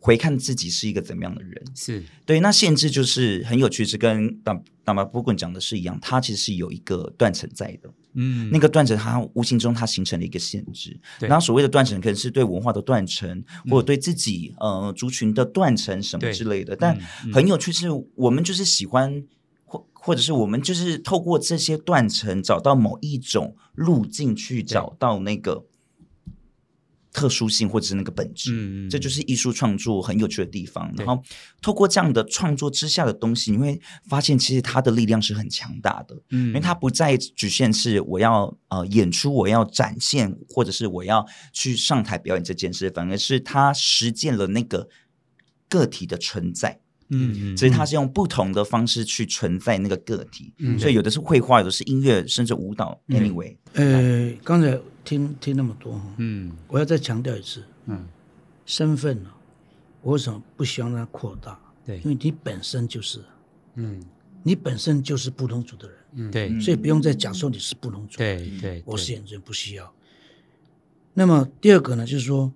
[0.00, 7.90] 回看自己是一个怎么样的人，是，对，那限制就是很有趣，是跟大大马波棍讲的是一样，它其实是有一个断层在的。
[8.14, 10.98] 嗯，那个断层，它无形中它形成了一个限制。
[11.20, 11.28] 对。
[11.28, 16.74] 然后所谓的断层，可能是对文化的断层，或者对自己呃族群的断层什么之类的。
[16.74, 16.98] 但
[17.32, 19.22] 很有趣是，我们就是喜欢，
[19.64, 25.64] 或或者是我们就是透过这些断层，找到某一种路径去找到那个
[27.12, 28.52] 特殊性或者是那个本质。
[28.52, 30.92] 嗯嗯这就是艺术创作很有趣的地方。
[30.96, 31.22] 然后
[31.62, 36.16] 透过这样的创作之下的东西，你会发现其实它的力量是很强大的。
[36.30, 44.88] 嗯因为它不再局限是我要呃演出，我要展现，或者是我要去上台表演这件事，反而是它实践了那个
[45.68, 46.80] 个体的存在，
[47.10, 50.52] 嗯嗯，所以它是用不同的方式去存在那个个体。
[50.58, 53.00] 嗯所以有的是绘画，有的是音乐，甚至舞蹈。
[53.08, 58.06] Anyway，呃，刚才听听那么多哈，嗯我要再强调一次，嗯，
[58.66, 59.30] 身份呢，
[60.02, 61.58] 我为什么不希望让它扩大？
[61.86, 63.20] 对因为你本身就是，
[63.76, 64.02] 嗯
[64.42, 68.18] 你本身就是布农族的人，嗯对所以不用再讲说你是布农族。
[68.18, 69.92] 对对，我是对演员不需要。
[71.14, 72.52] 那么第二个呢，就是说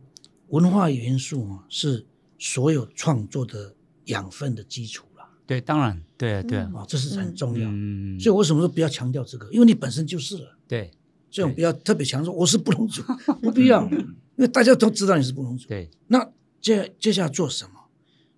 [0.49, 2.07] 文化元素啊，是
[2.39, 3.75] 所有创作的
[4.07, 6.59] 养分的基础了，对，当然对啊对。
[6.59, 7.69] 啊，啊，这是很重要。
[7.71, 9.51] 嗯，所以我为什么时候不要强调这个？
[9.53, 10.91] 因为你本身就是了，对
[11.31, 13.03] 所以我不要特别强调说我是布农族，
[13.41, 15.69] 不必要，因为大家都知道你是布农族。
[15.69, 16.31] 对，那
[16.61, 17.73] 接接下来做什么？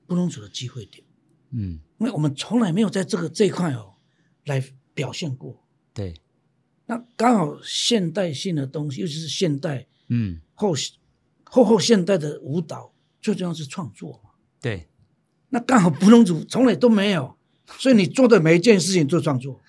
[0.07, 1.05] 布农族的机会点，
[1.51, 1.81] 嗯。
[1.99, 3.95] 因为我们从来没有在这个这一块哦
[4.45, 4.63] 来
[4.93, 5.65] 表现过。
[5.95, 6.13] 对，
[6.87, 10.41] 那刚好现代性的东西，尤其是现代嗯。
[10.53, 10.75] 后
[11.45, 12.93] 后后现代的舞蹈，
[13.23, 14.31] 最重要是创作嘛。
[14.61, 14.89] 对，
[15.55, 17.35] 那刚好布农族从来都没有，
[17.79, 19.61] 所以你做的每一件事情都是创作，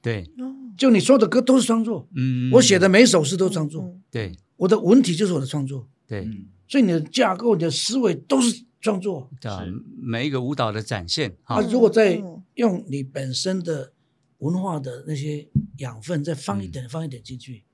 [0.00, 0.28] 对，
[0.76, 4.32] 就你说的歌都是创作，嗯，我写的每一首诗都创作，对。
[4.56, 6.20] 我的文体就是我的创作，对。
[6.20, 9.28] 嗯，所以你的架构、你的思维都是创作。
[9.42, 9.62] 啊，
[10.00, 12.40] 每一个舞蹈的展现啊，如果再嗯。
[12.54, 13.92] 用你本身的
[14.38, 17.64] 文化的那些养分再放一点、放一点进去，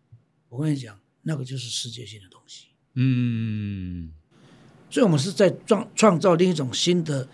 [0.48, 2.68] 我跟你讲，那个就是世界性的东西。
[2.94, 4.10] 嗯，
[4.88, 7.28] 所以，我们是在创创造另一种新的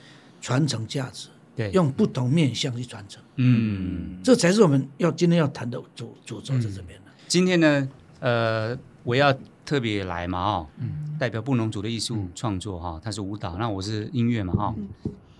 [0.47, 1.27] 传承价值，
[1.57, 6.97] 对，用不同面向去传承，嗯，这才是我们要今天要谈的主主轴在这边。
[7.05, 7.11] 的。
[7.27, 7.89] 今天呢，
[8.21, 11.17] 呃，我要特别来嘛，哦，嗯。
[11.19, 14.75] 代表布农族的艺术创作哈，它是舞蹈，那我是音乐嘛，哈。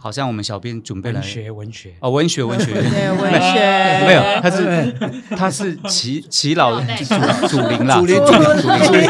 [0.07, 3.59] 好像我们小编准备了文学文学，哦，文学文学对文学
[4.07, 4.93] 没有，他是
[5.37, 8.33] 他是齐齐老祖祖灵啦，祖灵祖
[8.63, 9.05] 祖灵祖灵。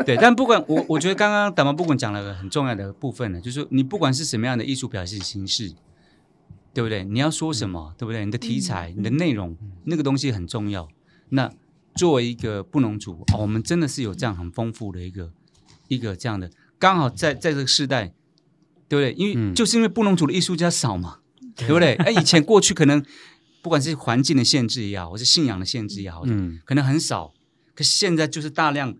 [0.06, 5.74] 对，但不管我，我觉得刚刚达毛不管讲了个很重要的部分呢，就是说你不管是什么样的艺术表现形式，
[6.72, 7.04] 对不对？
[7.04, 8.24] 你要说什么，对不对？
[8.24, 9.54] 你的题材、你的内容，
[9.84, 10.88] 那个东西很重要。
[11.28, 11.50] 那
[11.96, 15.30] 作为一个布农族，哦，我们真的是有这样很丰富的一个
[15.88, 18.14] 一个这样的，刚好在在这个时代，
[18.90, 19.14] 对不对？
[19.16, 19.54] 因为、嗯。
[19.54, 21.18] 就是因为布农族的艺术家少嘛，
[21.54, 21.68] 对。
[21.68, 21.94] 不对？
[21.94, 23.02] 哎，以前过去可能
[23.62, 27.32] 不管是环境的限制也好，或是信仰的限制也好，嗯，可能很少。
[27.74, 28.94] 可是现在就是大量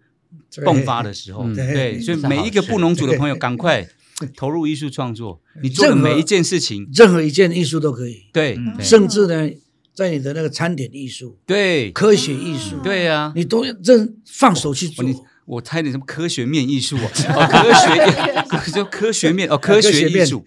[0.53, 1.55] 迸发的时候，嗯。
[1.57, 3.89] 对，所以每一个布农族的朋友，赶快
[4.37, 5.41] 投入艺术创作。
[5.61, 8.57] 你做的每一件事情，任何一件艺术都可以，对。
[8.79, 9.51] 甚至呢，
[9.93, 11.91] 在你的那个餐点艺术、对。
[11.91, 15.05] 科学艺术，对呀，你都认放手去做。
[15.51, 20.45] 我猜点什么科学面艺术啊， 哦，科学 就科学面哦，科学艺术。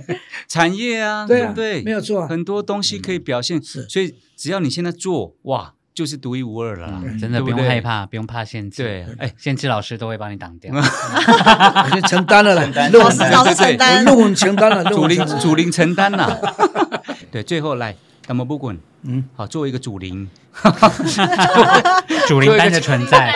[0.48, 1.82] 产业啊，对啊不对？
[1.82, 2.22] 没有错。
[2.22, 3.86] 啊很多东西可以表现，是。
[3.86, 7.02] 所以只要你现在做，哇，就是独一无二了啦。
[7.04, 7.18] 嗯。
[7.18, 8.82] 真的不用害怕，不用怕限制。
[8.82, 10.74] 对，哎，限制老师都会帮你挡掉。
[10.74, 16.40] 我先承担了啦，论老文师老师承担，论文承担了，论主灵文承担主灵承担了。
[17.30, 17.94] 对，最后来，
[18.28, 20.28] 那么不滚，嗯，好，作为一个主灵，
[22.26, 23.32] 主灵般的存在，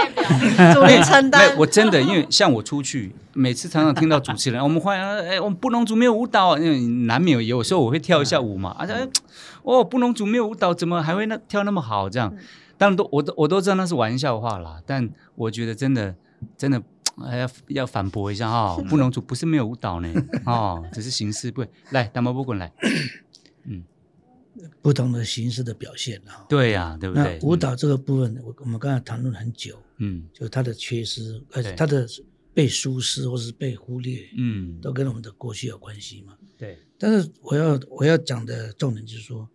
[0.74, 9.06] 主灵承没担，我真的因为像我出去，每次常常听到主持人， 我们欢迎，哎，我们布农族没有舞蹈，因为难免有有时候我会跳一下舞嘛，啊，哎
[9.62, 12.10] 哦，布农族没有舞蹈，怎么还会那跳那么好？
[12.10, 12.34] 这样，
[12.76, 16.14] 当然都我都我都知道那是玩笑话啦，但我觉得真的
[16.56, 16.82] 真的。
[17.28, 20.08] 哎要要反驳一下哈、布农族不是没有舞蹈呢，
[20.46, 22.56] 哦，只是形式不来，大毛不滚？
[22.56, 22.72] 来，
[24.82, 26.46] 不同的形式的表现啊。
[26.48, 27.38] 对呀、对不那对？
[27.42, 30.28] 舞蹈这个部分，我我们刚才谈论很久，嗯。
[30.32, 31.76] 就是它的缺失，而且对。
[31.76, 32.06] 它的
[32.52, 36.36] 被疏失或是被忽略，嗯，都跟我们的过去有关系嘛。
[36.58, 39.48] 对，但是我要我要讲的重点就是说，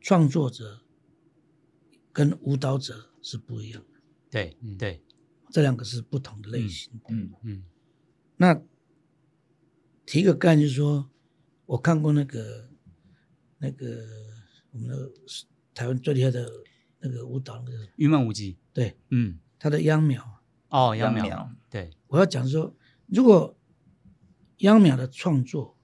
[0.00, 0.80] 创作者
[2.12, 3.82] 跟舞蹈者是不一样。
[3.92, 4.78] 的，对嗯。
[4.78, 5.02] 对，
[5.50, 6.92] 这两个是不同的类型。
[7.08, 7.64] 嗯嗯。
[8.36, 8.62] 那
[10.06, 11.10] 提个概念就是说，
[11.66, 12.69] 我看过那个
[13.62, 13.86] 那个
[14.72, 15.10] 我们的
[15.74, 16.50] 台湾最厉害的
[16.98, 18.96] 那个舞蹈，那个郁闷无极，对。
[19.10, 20.40] 嗯，他的秧苗，
[20.70, 21.24] 哦，秧苗。
[21.24, 22.74] 苗，对，我要讲说，
[23.06, 23.56] 如果
[24.58, 25.76] 秧苗的创作，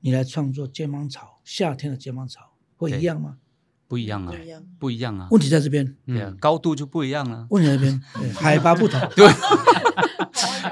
[0.00, 3.38] 你来创作剑芒草，夏天的剑芒草会一样吗？
[3.86, 4.32] 不一样啊
[4.78, 8.02] 不一样，啊，问题在这边，对啊嗯，，高度就不一样了，问题在这边，
[8.34, 9.28] 海拔不同，对，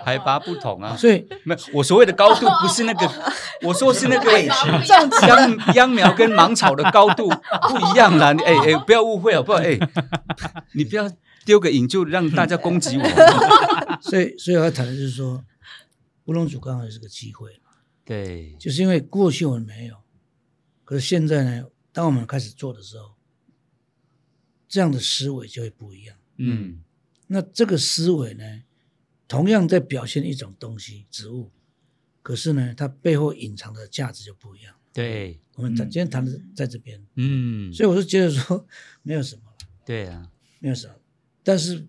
[0.04, 3.08] 海拔不同 啊， 所以没有，我所谓的高度不是那个，
[3.62, 9.58] 我说是那个秧秧苗跟芒草的高度不一样啦，你哎哎，不要误会好不好？
[9.60, 9.78] 哎，
[10.74, 11.10] 你不要
[11.44, 13.04] 丢个引就让大家攻击我，
[14.00, 15.44] 所以所以我要谈的就是说，
[16.24, 17.50] 乌龙族刚好是个机会，
[18.04, 19.96] 对，就是因为过去我们没有，
[20.84, 23.14] 可是现在呢，当我们开始做的时候，
[24.66, 26.16] 这样的思维就会不一样。
[26.36, 26.82] 嗯。
[27.28, 28.62] 那这个思维呢，
[29.26, 31.50] 同样在表现一种东西，植物，
[32.22, 34.74] 可是呢，它背后隐藏的价值就不一样。
[34.92, 38.66] 对，我们谈今天谈的在这边，嗯，所以我就觉得说
[39.02, 40.94] 没有什么了，对啊，没有什么，
[41.42, 41.86] 但是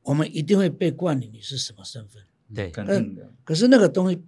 [0.00, 2.22] 我们一定会被冠以你是什么身份，
[2.54, 4.22] 对，肯定的，可是那个东西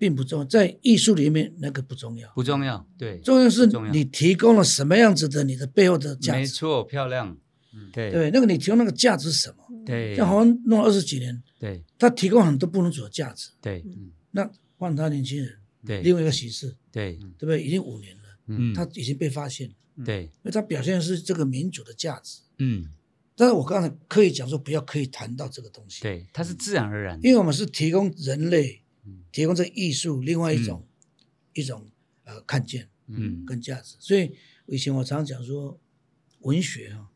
[0.00, 7.36] 并不重要，在艺术里面那个不重要，不重要，对，重要是你提供了什么样子的你的背后的价值，没错，漂亮，
[7.92, 8.10] 对。
[8.10, 9.84] 对，那个你提供那个价值是什么？
[9.84, 10.16] 对。
[10.16, 11.84] 像好像弄了二十几年，对。
[11.98, 13.84] 他提供很多不能组的价值，对。
[14.30, 16.00] 那换他年轻人，对。
[16.00, 17.62] 另外一个形式，对，对不对？
[17.62, 19.74] 已经五年了，嗯，他已经被发现了，
[20.04, 22.40] 对，因为他表现的是这个民主的价值。
[22.58, 22.86] 嗯，
[23.36, 28.79] 但是我刚才刻意讲说，不要刻意谈到这个东西，对，它是自然而然，因为我们是提供人类嗯
[29.32, 30.86] 提供这个艺术另外一种、
[31.54, 31.90] 一种
[32.24, 33.44] 呃看见嗯。
[33.44, 33.96] 跟价值。
[33.98, 34.34] 所以
[34.66, 35.80] 以前我常讲说，
[36.40, 37.10] 文学哈、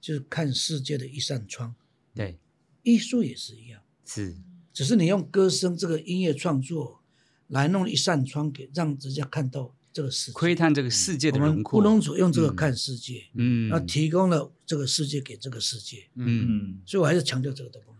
[0.00, 1.74] 就是看世界的一扇窗，
[2.14, 2.38] 对，
[2.82, 4.36] 艺术也是一样，是，
[4.72, 7.02] 只是你用歌声这个音乐创作
[7.48, 10.32] 来弄一扇窗给让人家看到这个世界。
[10.32, 16.46] 窥探这个世界的我们轮廓，布隆族用这个看世界，嗯，那提供了这个世界给这个世界，嗯。
[16.48, 17.90] 嗯所以我还是强调这个东西。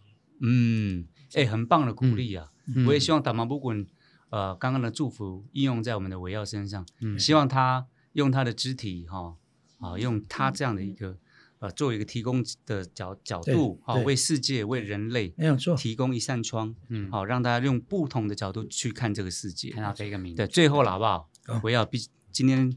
[0.40, 2.50] 嗯，哎，很棒的鼓励啊！
[2.52, 2.55] 嗯
[2.86, 3.86] 我也希望打毛不滚，
[4.30, 7.18] 呃，刚刚的祝福应用在我们的维耀身上，嗯。
[7.18, 9.34] 希望他用他的肢体哈，
[9.80, 11.16] 啊，用他这样的一个
[11.58, 19.70] 呃，作为一个提供的角角度，啊，为世界为人类没有错，提供一扇窗，嗯，好，让大家用不同的角度去看这个世界。
[19.70, 21.28] 看到这个名字，对，最后了好不好？
[21.46, 21.60] 好？
[21.62, 21.98] 围耀，毕
[22.32, 22.70] 今天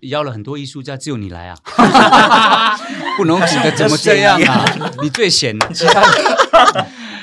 [0.00, 1.56] 邀了很多艺术家，只有你来啊，
[3.16, 4.64] 不能指的怎么这样啊？
[5.02, 6.02] 你最闲，其 他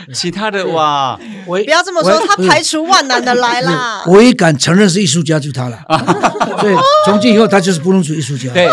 [0.13, 4.03] 其他的哇，我不要这么说，他排除万难的来啦。
[4.07, 5.79] 我也敢承认是艺术家就他了，
[6.59, 6.75] 所以
[7.05, 8.51] 从今以后他就是不农族艺术家。
[8.53, 8.69] 对，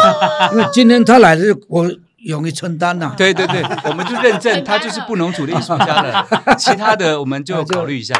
[0.52, 3.14] 因为今天他来的，我勇于承担呐。
[3.16, 6.26] 对对对，我们就认证他就是不农族的艺术家了，
[6.56, 8.14] 其他的我们就考虑一下。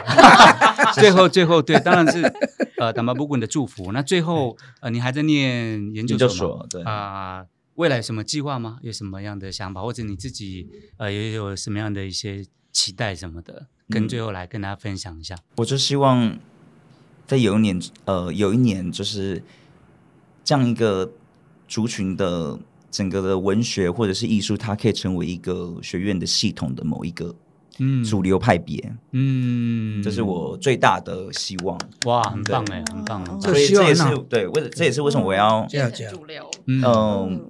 [0.95, 2.33] 最后最后对，当然是
[2.79, 3.93] 呃达玛布古的祝福。
[3.93, 7.45] 那最后呃，你还在念研究研究所对啊、
[7.77, 8.79] 未来有什么计划吗？
[8.83, 14.09] 有什么样的想法，或者你自己呃也有什么样的一些期待什么的，跟嗯。
[14.09, 15.37] 最后来跟大家分享一下。
[15.57, 16.39] 我就希望
[17.27, 19.43] 在有一年，呃，有一年就是
[20.43, 21.13] 这样一个
[21.69, 22.59] 族群的
[22.91, 27.35] 整个的文学或者是艺术，它可以成为一个学院的系统的某一个
[27.79, 28.05] 嗯。
[28.05, 31.79] 主流派别，嗯，这是我最大的希望。
[32.05, 33.41] 哇，很棒哎，很棒很棒。
[33.41, 36.83] 所以这也是对，为了这也是为什么我要这样这样，主流，嗯。
[36.85, 37.47] 嗯，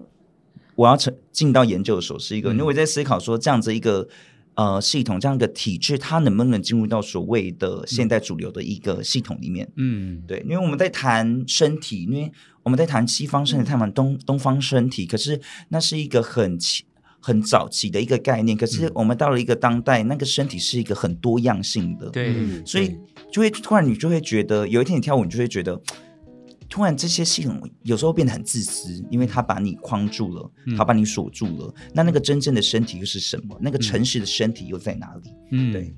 [0.77, 2.55] 我要成进到研究所是一个，嗯。
[2.55, 4.09] 因为我在思考说这样子一个
[4.55, 9.71] 呃系统，这样一个体制，它能不能进入到所谓的现代主流的一个系统里面？
[9.77, 10.23] 嗯。
[10.27, 12.31] 对，因为我们在谈身体，因为
[12.63, 16.59] 我们在谈西方身体，谈东东方身体，可是那是一个很
[17.21, 22.97] 很早期的一个概念，可是我们到了一个当代，那个身体是一个很多样性的，对，嗯所以
[23.31, 25.81] 就会突然你就会觉得，有一天你跳舞，你就会觉得。
[26.73, 31.75] 突然，这些系统有时候变得很自私，因为它把你框住了，嗯它把你锁住了。
[31.93, 33.55] 那那个真正的身体又是什么？
[33.61, 35.31] 那个诚实的身体又在哪里？
[35.51, 35.95] 嗯对，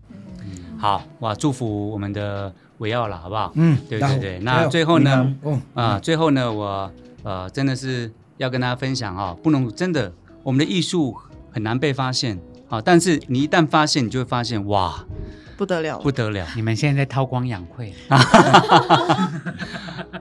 [0.76, 3.52] 好哇，祝福我们的维奥了，好不好？
[3.54, 4.38] 嗯，对对对。
[4.40, 5.36] 那最后呢？
[5.42, 6.90] 哦，啊，最后呢，我
[7.22, 10.12] 呃真的是要跟大家分享哦，不能真的，
[10.42, 11.16] 我们的艺术
[11.52, 12.36] 很难被发现
[12.68, 15.06] 啊，但是你一旦发现，你就会发现哇，
[15.56, 17.92] 不得了不，得了，你们现在在韬光养晦，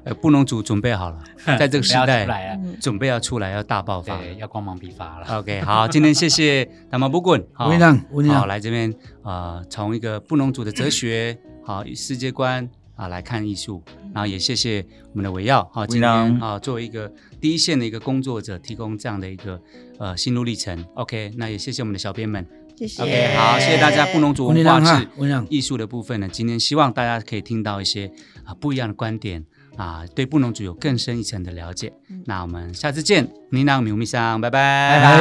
[0.04, 1.24] 呃，布农族准备好了，
[1.58, 4.20] 在这个时代准备要出来，要大爆发。
[4.38, 5.40] 要光芒毕发了。
[5.40, 13.82] OK，好，今天谢谢达马布滚， 好好，来这边啊，从一个布农族的哲学好世界观啊来看艺术，
[14.14, 15.68] 然后也谢谢我们的维耀。
[15.74, 16.10] 好，今天
[16.42, 17.12] 啊作为一个
[17.42, 19.60] 第一线的一个工作者，提供这样的一个
[20.00, 20.86] 呃心路历程。
[20.96, 22.46] OK，那也谢谢我们的小编们。
[22.88, 23.04] 谢谢。
[23.04, 24.06] OK，好，谢谢大家。
[24.08, 25.08] 布农族文化亮哈志，
[25.50, 28.12] 艺术的部分呢，今天希望大家可以听到一些
[28.44, 29.44] 啊不一样的观点
[29.78, 31.94] 啊，对布农族有更深一层的了解。
[32.26, 35.18] 那我们下次见，尼娜米米桑，拜拜，拜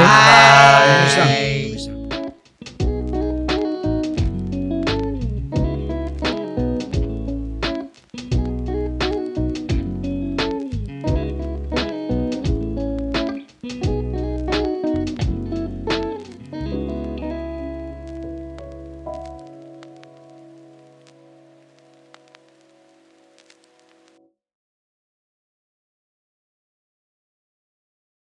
[1.07, 1.62] 拜